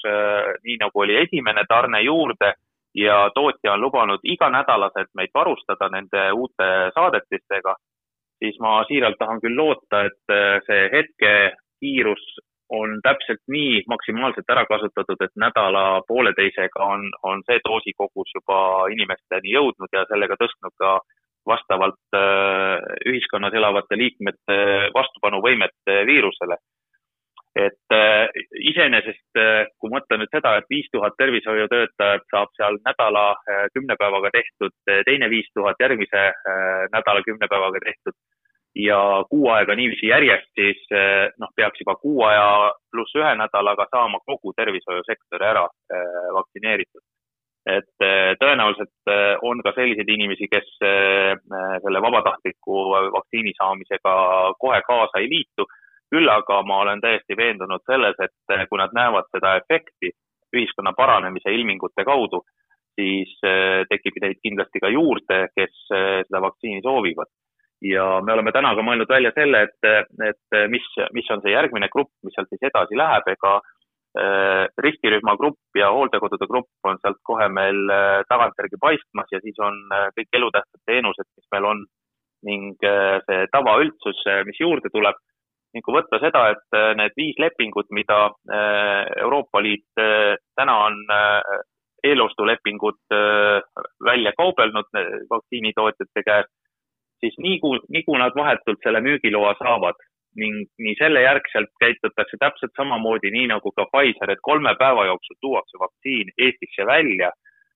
nii 0.64 0.76
nagu 0.80 1.00
oli 1.04 1.16
esimene 1.20 1.64
tarne 1.68 2.00
juurde 2.00 2.54
ja 2.94 3.30
tootja 3.34 3.72
on 3.72 3.80
lubanud 3.80 4.20
iganädalaselt 4.24 5.10
meid 5.14 5.30
varustada 5.34 5.88
nende 5.92 6.32
uute 6.32 6.68
saadetistega, 6.94 7.74
siis 8.38 8.58
ma 8.60 8.82
siiralt 8.88 9.18
tahan 9.18 9.40
küll 9.40 9.56
loota, 9.56 10.04
et 10.08 10.34
äh, 10.34 10.60
see 10.66 10.88
hetke 10.92 11.32
kiirus 11.80 12.24
on 12.68 12.98
täpselt 13.02 13.40
nii 13.48 13.82
maksimaalselt 13.88 14.50
ära 14.52 14.66
kasutatud, 14.68 15.20
et 15.24 15.36
nädala 15.40 16.02
pooleteisega 16.08 16.84
on, 16.84 17.06
on 17.22 17.40
see 17.48 17.60
doosikogus 17.64 18.34
juba 18.34 18.58
inimesteni 18.92 19.54
jõudnud 19.54 19.92
ja 19.92 20.04
sellega 20.10 20.36
tõstnud 20.40 20.74
ka 20.82 20.98
vastavalt 21.48 22.16
äh, 22.16 22.76
ühiskonnas 23.08 23.54
elavate 23.56 23.96
liikmete 23.96 24.58
vastupanuvõimet 24.94 25.94
viirusele 26.10 26.60
et 27.58 27.94
äh, 27.94 28.28
iseenesest 28.70 29.40
äh,, 29.40 29.66
kui 29.80 29.90
mõtle 29.90 30.18
nüüd 30.20 30.30
seda, 30.34 30.54
et 30.60 30.68
viis 30.70 30.86
tuhat 30.94 31.16
tervishoiutöötajat 31.18 32.26
saab 32.30 32.52
seal 32.58 32.78
nädala 32.86 33.24
äh, 33.34 33.64
kümne 33.74 33.96
päevaga 33.98 34.30
tehtud, 34.34 34.74
äh, 34.90 35.02
teine 35.08 35.30
viis 35.32 35.48
tuhat 35.56 35.80
järgmise 35.82 36.24
äh, 36.30 36.84
nädala 36.94 37.24
kümne 37.26 37.50
päevaga 37.50 37.82
tehtud 37.84 38.14
ja 38.78 38.98
kuu 39.30 39.48
aega 39.50 39.74
niiviisi 39.74 40.10
järjest, 40.12 40.50
siis 40.54 40.80
äh, 40.94 41.32
noh, 41.42 41.50
peaks 41.56 41.80
juba 41.82 41.96
kuu 41.98 42.22
aja 42.28 42.72
pluss 42.92 43.16
ühe 43.18 43.34
nädalaga 43.40 43.88
saama 43.90 44.20
kogu 44.26 44.54
tervishoiusektori 44.56 45.50
ära 45.50 45.66
äh, 45.66 46.28
vaktsineeritud. 46.38 47.02
et 47.68 48.04
äh, 48.04 48.32
tõenäoliselt 48.40 49.10
äh, 49.12 49.34
on 49.42 49.58
ka 49.66 49.74
selliseid 49.76 50.08
inimesi, 50.08 50.46
kes 50.48 50.68
äh, 50.86 51.34
selle 51.82 52.00
vabatahtliku 52.00 52.84
vaktsiini 53.16 53.52
saamisega 53.58 54.14
kohe 54.62 54.80
kaasa 54.86 55.20
ei 55.20 55.28
liitu 55.34 55.66
küll 56.12 56.28
aga 56.32 56.62
ma 56.66 56.82
olen 56.84 57.02
täiesti 57.04 57.36
veendunud 57.36 57.84
selles, 57.86 58.16
et 58.22 58.54
eh, 58.54 58.64
kui 58.68 58.80
nad 58.80 58.94
näevad 58.96 59.28
seda 59.34 59.56
efekti 59.60 60.12
ühiskonna 60.56 60.94
paranemise 60.96 61.52
ilmingute 61.52 62.04
kaudu, 62.08 62.42
siis 62.98 63.34
eh, 63.46 63.84
tekib 63.90 64.20
neid 64.22 64.40
kindlasti 64.44 64.82
ka 64.84 64.92
juurde, 64.92 65.42
kes 65.56 65.74
eh, 65.92 66.22
seda 66.26 66.42
vaktsiini 66.44 66.84
soovivad. 66.84 67.30
ja 67.82 68.04
me 68.26 68.32
oleme 68.32 68.50
täna 68.50 68.72
ka 68.74 68.82
mõelnud 68.82 69.06
välja 69.06 69.30
selle, 69.36 69.60
et, 69.68 70.08
et 70.26 70.56
mis, 70.72 70.86
mis 71.14 71.28
on 71.30 71.44
see 71.44 71.52
järgmine 71.52 71.86
grupp, 71.92 72.10
mis 72.26 72.34
sealt 72.34 72.48
siis 72.50 72.64
edasi 72.66 72.98
läheb, 72.98 73.28
ega 73.36 73.60
riskirühma 74.82 75.36
grupp 75.38 75.78
ja 75.78 75.92
hooldekodude 75.94 76.48
grupp 76.50 76.88
on 76.90 76.96
sealt 76.98 77.20
kohe 77.22 77.46
meil 77.54 77.78
tagantjärgi 78.26 78.80
paistmas 78.82 79.30
ja 79.30 79.38
siis 79.44 79.60
on 79.62 79.76
kõik 80.16 80.34
elutähtsad 80.40 80.80
teenused, 80.90 81.28
mis 81.36 81.46
meil 81.54 81.68
on 81.70 81.84
ning 82.48 82.82
see 83.28 83.46
tavaüldsus, 83.52 84.24
mis 84.48 84.58
juurde 84.58 84.90
tuleb 84.90 85.22
ning 85.74 85.84
kui 85.84 85.96
võtta 85.98 86.20
seda, 86.22 86.44
et 86.54 86.76
äh, 86.76 86.92
need 86.98 87.16
viis 87.18 87.38
lepingut, 87.42 87.88
mida 87.94 88.28
äh, 88.28 89.04
Euroopa 89.24 89.62
Liit 89.62 90.00
äh, 90.00 90.36
täna 90.56 90.76
on 90.88 91.00
eelostulepingud 92.06 93.14
välja 94.06 94.30
kaubelnud 94.38 94.86
vaktsiinitootjate 95.30 96.22
käest, 96.22 96.52
siis 97.18 97.34
nii 97.42 97.56
kui, 97.58 97.80
nii 97.90 98.04
kui 98.06 98.20
nad 98.20 98.36
vahetult 98.38 98.78
selle 98.86 99.00
müügiloa 99.02 99.56
saavad 99.58 99.98
ning 100.38 100.68
nii 100.78 100.94
selle 101.00 101.24
järgselt 101.24 101.72
käitutakse 101.82 102.38
täpselt 102.38 102.70
samamoodi, 102.78 103.32
nii 103.34 103.48
nagu 103.50 103.72
ka 103.74 103.88
Pfizer, 103.90 104.30
et 104.30 104.44
kolme 104.46 104.76
päeva 104.78 105.08
jooksul 105.08 105.40
tuuakse 105.42 105.80
vaktsiin 105.82 106.30
Eestisse 106.38 106.86
välja 106.86 107.32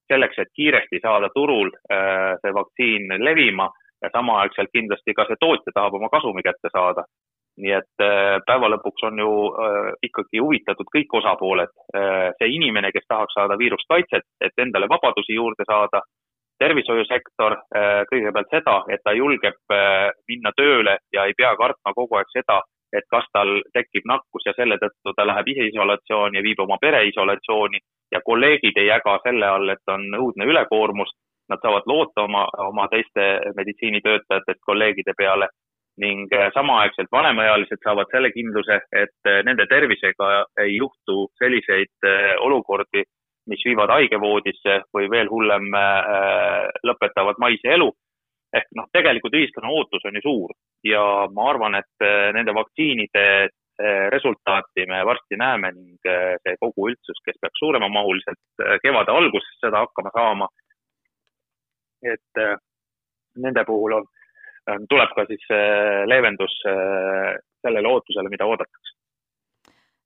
selleks, 0.06 0.38
et 0.38 0.54
kiiresti 0.54 1.02
saada 1.02 1.32
turul 1.34 1.74
see 1.90 2.54
vaktsiin 2.54 3.16
levima 3.18 3.66
ja 4.02 4.10
samaaegselt 4.12 4.70
kindlasti 4.72 5.14
ka 5.18 5.26
see 5.28 5.40
tootja 5.40 5.74
tahab 5.74 5.98
oma 5.98 6.08
kasumi 6.14 6.46
kätte 6.46 6.70
saada. 6.72 7.04
Nii 7.60 7.72
et 7.76 8.04
päeva 8.46 8.70
lõpuks 8.72 9.04
on 9.08 9.18
ju 9.20 9.32
ikkagi 10.08 10.40
huvitatud 10.40 10.88
kõik 10.94 11.12
osapooled. 11.20 11.72
see 12.38 12.48
inimene, 12.56 12.92
kes 12.92 13.04
tahaks 13.08 13.34
saada 13.36 13.58
viirust 13.58 13.88
kaitset, 13.88 14.24
et 14.40 14.52
endale 14.58 14.88
vabadusi 14.88 15.36
juurde 15.36 15.64
saada, 15.68 16.00
tervishoiusektor 16.58 17.56
kõigepealt 18.10 18.54
seda, 18.54 18.76
et 18.88 19.02
ta 19.04 19.12
julgeb 19.12 19.76
minna 20.28 20.52
tööle 20.56 20.98
ja 21.12 21.26
ei 21.26 21.34
pea 21.36 21.56
kartma 21.56 21.92
kogu 21.94 22.16
aeg 22.16 22.30
seda, 22.32 22.60
et 22.92 23.08
kas 23.10 23.26
tal 23.32 23.60
tekib 23.76 24.06
nakkus 24.08 24.46
ja 24.46 24.54
selle 24.56 24.78
tõttu 24.80 25.14
ta 25.16 25.26
läheb 25.26 25.48
iseisolatsiooni 25.54 26.38
ja 26.38 26.44
viib 26.44 26.60
oma 26.64 26.76
pere 26.80 27.02
isolatsiooni 27.08 27.80
ja 28.12 28.20
kolleegid 28.24 28.78
ei 28.78 28.90
jaga 28.90 29.18
selle 29.24 29.48
all, 29.48 29.68
et 29.72 29.92
on 29.94 30.08
õudne 30.20 30.48
ülekoormus. 30.52 31.12
Nad 31.50 31.60
saavad 31.64 31.88
loota 31.90 32.22
oma, 32.28 32.46
oma 32.68 32.86
teiste 32.92 33.24
meditsiinitöötajatest 33.56 34.60
kolleegide 34.64 35.12
peale 35.18 35.48
ning 36.00 36.28
eh, 36.32 36.48
samaaegselt 36.54 37.10
vanemaealised 37.12 37.82
saavad 37.84 38.08
selle 38.10 38.30
kindluse, 38.32 38.78
et 38.92 39.28
eh, 39.28 39.42
nende 39.44 39.66
tervisega 39.68 40.30
ei 40.64 40.76
juhtu 40.76 41.26
selliseid 41.40 42.08
eh, 42.08 42.32
olukordi, 42.40 43.04
mis 43.50 43.64
viivad 43.66 43.90
haigevoodisse 43.90 44.78
või 44.94 45.08
veel 45.10 45.26
hullem, 45.26 45.64
lõpetavad 46.86 47.40
maise 47.42 47.72
elu. 47.74 47.88
Ehk 48.54 48.68
noh, 48.78 48.86
tegelikult 48.94 49.34
ühiskonna 49.34 49.72
ootus 49.74 50.04
on 50.06 50.14
ju 50.14 50.22
suur 50.22 50.52
ja 50.86 51.02
ma 51.34 51.48
arvan, 51.50 51.74
et 51.78 52.04
äh, 52.04 52.30
nende 52.36 52.54
vaktsiinide 52.54 53.24
äh, 53.42 54.08
resultaati 54.14 54.86
me 54.86 55.00
varsti 55.06 55.38
näeme 55.40 55.72
ning 55.74 56.06
äh, 56.06 56.36
see 56.42 56.58
kogu 56.60 56.90
üldsus, 56.90 57.22
kes 57.24 57.38
peaks 57.40 57.62
suuremamahuliselt 57.62 58.66
kevade 58.84 59.14
alguses 59.14 59.58
seda 59.62 59.82
hakkama 59.86 60.12
saama, 60.14 60.48
et 62.02 62.42
nende 63.42 63.64
puhul 63.64 63.94
on, 64.00 64.06
tuleb 64.90 65.14
ka 65.16 65.26
siis 65.26 65.44
leevendus 66.06 66.54
sellele 66.62 67.88
ootusele, 67.88 68.30
mida 68.30 68.46
oodatakse 68.46 68.92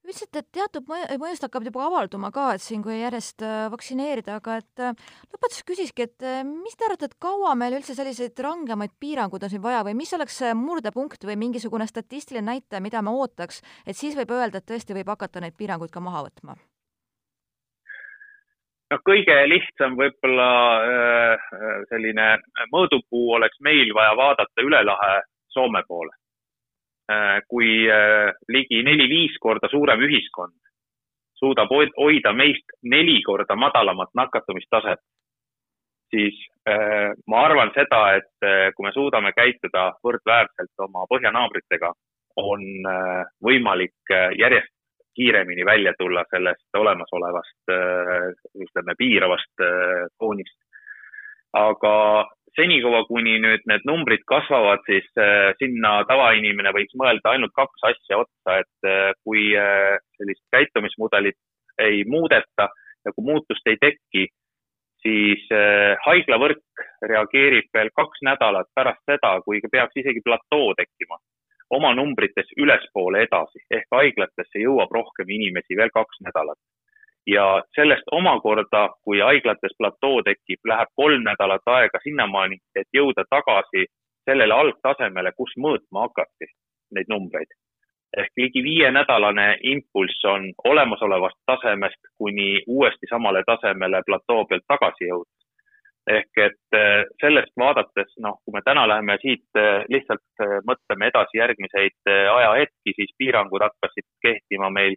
ütlesite, 0.07 0.41
et 0.41 0.49
teatud 0.55 0.87
mõjust 1.19 1.45
hakkab 1.47 1.67
juba 1.67 1.87
avalduma 1.89 2.31
ka, 2.35 2.53
et 2.55 2.63
siin, 2.63 2.83
kui 2.85 2.99
järjest 3.01 3.43
äh, 3.43 3.67
vaktsineerida, 3.73 4.39
aga 4.39 4.59
et 4.61 4.83
äh, 4.83 4.95
lõpetuseks 5.33 5.67
küsiski, 5.67 6.07
et 6.07 6.27
äh, 6.27 6.45
mis 6.47 6.79
te 6.79 6.87
arvate, 6.87 7.11
et 7.11 7.19
kaua 7.23 7.57
meil 7.59 7.79
üldse 7.81 7.97
selliseid 7.99 8.39
rangemaid 8.47 8.95
piiranguid 9.03 9.47
on 9.47 9.53
siin 9.53 9.65
vaja 9.65 9.83
või 9.87 9.97
mis 9.99 10.15
oleks 10.17 10.39
see 10.43 10.55
murdepunkt 10.59 11.27
või 11.27 11.39
mingisugune 11.43 11.89
statistiline 11.91 12.47
näitaja, 12.47 12.85
mida 12.85 13.03
me 13.03 13.15
ootaks, 13.19 13.63
et 13.87 13.99
siis 13.99 14.15
võib 14.19 14.35
öelda, 14.37 14.63
et 14.63 14.71
tõesti 14.71 14.95
võib 14.97 15.11
hakata 15.11 15.43
neid 15.43 15.59
piiranguid 15.59 15.95
ka 15.95 16.05
maha 16.05 16.27
võtma? 16.29 16.59
Noh, 18.91 19.01
kõige 19.07 19.37
lihtsam 19.51 19.97
võib-olla 19.99 20.51
selline 21.91 22.29
mõõdupuu 22.73 23.33
oleks 23.39 23.59
meil 23.61 23.95
vaja 23.95 24.15
vaadata 24.17 24.67
üle 24.67 24.85
lahe 24.85 25.17
Soome 25.57 25.81
poole. 25.89 26.13
Äh, 27.07 27.39
kui 27.47 27.87
äh, 27.87 28.33
ligi 28.51 28.81
neli-viis 28.83 29.37
korda 29.39 29.69
suurem 29.71 30.01
ühiskond 30.03 30.57
suudab 31.39 31.71
hoida 31.71 32.33
meist 32.35 32.73
neli 32.83 33.21
korda 33.23 33.55
madalamat 33.55 34.09
nakatumistaset, 34.19 34.99
siis 36.11 36.35
äh, 36.67 37.13
ma 37.31 37.45
arvan 37.47 37.71
seda, 37.77 38.01
et 38.19 38.75
kui 38.75 38.89
me 38.89 38.93
suudame 38.95 39.31
käituda 39.37 39.85
võrdväärselt 40.03 40.85
oma 40.89 41.05
põhjanaabritega, 41.13 41.93
on 42.43 42.65
võimalik 43.45 44.15
järjest 44.41 44.73
kiiremini 45.17 45.65
välja 45.65 45.93
tulla 45.99 46.23
sellest 46.31 46.79
olemasolevast, 46.79 47.73
ütleme, 48.67 48.95
piiravast 48.99 49.65
foonist. 50.21 50.59
aga 51.57 51.93
senikaua, 52.57 53.05
kuni 53.09 53.37
nüüd 53.43 53.67
need 53.69 53.85
numbrid 53.89 54.25
kasvavad, 54.29 54.83
siis 54.89 55.07
äh, 55.21 55.53
sinna 55.61 55.99
tavainimene 56.09 56.73
võiks 56.77 56.97
mõelda 56.99 57.35
ainult 57.35 57.55
kaks 57.57 57.87
asja 57.91 58.23
otsa, 58.23 58.59
et 58.63 58.89
äh, 58.89 59.13
kui 59.27 59.51
äh, 59.61 59.97
sellist 60.19 60.43
käitumismudelit 60.55 61.39
ei 61.83 62.05
muudeta 62.09 62.71
ja 63.05 63.13
kui 63.13 63.27
muutust 63.27 63.69
ei 63.69 63.77
teki, 63.81 64.27
siis 65.05 65.43
haiglavõrk 66.03 66.83
reageerib 67.07 67.69
veel 67.77 67.91
kaks 67.95 68.23
nädalat 68.27 68.67
pärast 68.75 69.05
seda, 69.07 69.37
kui 69.45 69.61
peaks 69.71 70.01
isegi 70.01 70.23
platoo 70.25 70.73
tekkima, 70.75 71.21
oma 71.71 71.95
numbrites 71.95 72.51
ülespoole 72.57 73.23
edasi 73.27 73.63
ehk 73.71 73.87
haiglatesse 73.99 74.63
jõuab 74.63 74.93
rohkem 74.99 75.31
inimesi 75.39 75.77
veel 75.77 75.91
kaks 75.95 76.21
nädalat 76.27 76.59
ja 77.27 77.63
sellest 77.75 78.09
omakorda, 78.13 78.89
kui 79.05 79.21
haiglates 79.21 79.75
platoo 79.79 80.23
tekib, 80.23 80.61
läheb 80.65 80.89
kolm 80.95 81.23
nädalat 81.27 81.73
aega 81.77 81.99
sinnamaani, 82.03 82.59
et 82.77 82.89
jõuda 82.95 83.25
tagasi 83.31 83.87
sellele 84.25 84.55
algtasemele, 84.55 85.33
kus 85.37 85.55
mõõtma 85.59 86.07
hakati 86.07 86.51
neid 86.95 87.09
numbreid. 87.09 87.49
ehk 88.17 88.31
ligi 88.37 88.63
viienädalane 88.63 89.59
impulss 89.63 90.25
on 90.25 90.45
olemasolevast 90.65 91.37
tasemest 91.47 92.01
kuni 92.19 92.63
uuesti 92.67 93.07
samale 93.11 93.43
tasemele 93.47 94.01
platoo 94.07 94.45
pealt 94.45 94.65
tagasi 94.69 95.09
jõuda. 95.09 95.31
Ehk 96.11 96.41
et 96.43 96.79
eh, 96.79 97.03
sellest 97.21 97.53
vaadates, 97.59 98.15
noh, 98.23 98.39
kui 98.45 98.55
me 98.55 98.63
täna 98.65 98.87
läheme 98.89 99.19
siit 99.23 99.59
eh, 99.59 99.83
lihtsalt 99.91 100.45
eh, 100.45 100.57
mõtleme 100.69 101.11
edasi 101.11 101.41
järgmiseid 101.41 102.11
ajahetki, 102.33 102.95
siis 102.95 103.13
piirangud 103.19 103.65
hakkasid 103.67 104.07
kehtima 104.23 104.71
meil 104.71 104.97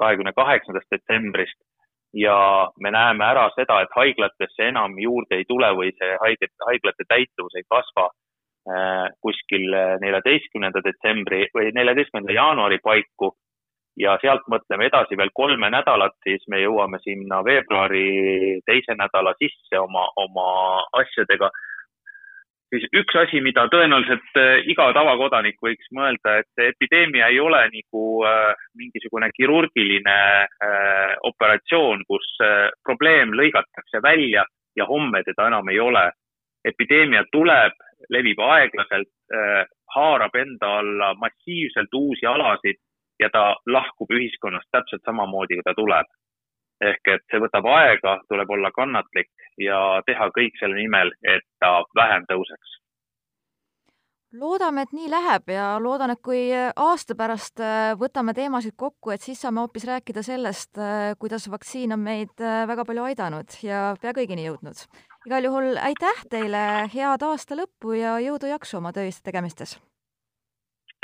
kahekümne 0.00 0.32
kaheksandast 0.32 0.88
detsembrist. 0.94 1.58
Ja 2.16 2.38
me 2.80 2.88
näeme 2.90 3.26
ära 3.26 3.50
seda, 3.52 3.82
et 3.84 3.92
haiglatesse 3.92 4.64
enam 4.64 4.94
juurde 4.96 5.36
ei 5.36 5.44
tule 5.44 5.68
või 5.76 5.90
see 5.98 6.14
haiget, 6.22 6.54
haiglate 6.64 7.04
täituvus 7.04 7.58
ei 7.60 7.66
kasva 7.68 8.06
äh, 8.08 9.10
kuskil 9.20 9.76
neljateistkümnenda 10.00 10.80
detsembri 10.86 11.42
või 11.52 11.68
neljateistkümnenda 11.76 12.32
jaanuari 12.38 12.80
paiku 12.80 13.34
ja 13.98 14.18
sealt 14.22 14.46
mõtleme 14.50 14.86
edasi 14.86 15.16
veel 15.18 15.30
kolme 15.34 15.70
nädalat, 15.70 16.14
siis 16.22 16.44
me 16.48 16.60
jõuame 16.62 17.00
sinna 17.02 17.42
veebruari 17.44 18.60
teise 18.66 18.94
nädala 18.98 19.34
sisse 19.40 19.80
oma, 19.80 20.06
oma 20.16 20.48
asjadega 21.02 21.50
siis 22.72 22.84
üks 23.00 23.16
asi, 23.16 23.40
mida 23.44 23.66
tõenäoliselt 23.72 24.38
äh, 24.40 24.60
iga 24.70 24.88
tavakodanik 24.96 25.58
võiks 25.64 25.88
mõelda, 25.94 26.38
et 26.42 26.64
epideemia 26.68 27.30
ei 27.32 27.40
ole 27.40 27.62
nagu 27.72 28.04
äh, 28.28 28.52
mingisugune 28.78 29.30
kirurgiline 29.36 30.18
äh, 30.44 31.14
operatsioon, 31.30 32.04
kus 32.08 32.28
probleem 32.84 33.34
lõigatakse 33.36 34.02
välja 34.04 34.44
ja 34.76 34.86
homme 34.86 35.22
teda 35.26 35.48
enam 35.48 35.68
ei 35.72 35.80
ole. 35.80 36.10
epideemia 36.68 37.22
tuleb, 37.32 37.72
levib 38.10 38.40
aeglaselt, 38.42 39.08
haarab 39.94 40.34
enda 40.36 40.68
alla 40.80 41.12
massiivselt 41.14 41.94
uusi 41.94 42.26
alasid 42.26 42.76
ja 43.20 43.28
ta 43.32 43.44
lahkub 43.66 44.10
ühiskonnast 44.14 44.70
täpselt 44.72 45.02
samamoodi, 45.04 45.58
kui 45.58 45.66
ta 45.66 45.74
tuleb 45.76 46.08
ehk 46.84 47.12
et 47.14 47.24
see 47.30 47.40
võtab 47.42 47.66
aega, 47.72 48.18
tuleb 48.30 48.50
olla 48.54 48.70
kannatlik 48.74 49.30
ja 49.62 49.78
teha 50.06 50.30
kõik 50.34 50.58
selle 50.60 50.78
nimel, 50.78 51.10
et 51.26 51.46
ta 51.62 51.80
vähem 51.98 52.26
tõuseks. 52.30 52.76
loodame, 54.38 54.82
et 54.84 54.92
nii 54.92 55.08
läheb 55.08 55.48
ja 55.50 55.66
loodan, 55.80 56.12
et 56.12 56.20
kui 56.22 56.42
aasta 56.52 57.14
pärast 57.16 57.62
äh, 57.64 57.94
võtame 57.98 58.34
teemasid 58.36 58.76
kokku, 58.76 59.10
et 59.10 59.24
siis 59.24 59.40
saame 59.40 59.64
hoopis 59.64 59.86
rääkida 59.88 60.22
sellest, 60.22 60.76
äh, 60.78 61.14
kuidas 61.18 61.48
vaktsiin 61.50 61.96
on 61.96 62.04
meid 62.04 62.44
äh, 62.44 62.66
väga 62.68 62.84
palju 62.84 63.08
aidanud 63.08 63.56
ja 63.64 63.94
pea 64.02 64.12
kõigini 64.12 64.44
jõudnud. 64.44 64.84
igal 65.26 65.48
juhul 65.48 65.80
aitäh 65.80 66.24
teile, 66.30 66.64
head 66.92 67.24
aasta 67.24 67.56
lõppu 67.56 67.96
ja 67.96 68.18
jõudu-jaksu 68.20 68.78
oma 68.82 68.92
töistes 68.92 69.24
tegemistes! 69.24 69.78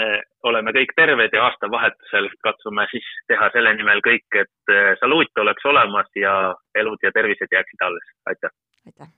Eh, 0.03 0.23
oleme 0.43 0.73
kõik 0.75 0.91
terved 0.99 1.35
ja 1.37 1.45
aastavahetusel 1.47 2.27
katsume 2.43 2.87
siis 2.91 3.07
teha 3.31 3.47
selle 3.55 3.77
nimel 3.79 4.03
kõik, 4.03 4.27
et 4.43 4.73
eh, 4.75 4.95
saluut 4.99 5.43
oleks 5.45 5.69
olemas 5.71 6.11
ja 6.19 6.33
elud 6.75 6.99
ja 7.07 7.13
tervised 7.15 7.55
jääksid 7.55 7.87
alles. 7.87 8.09
aitäh! 8.27 8.51
aitäh! 8.87 9.15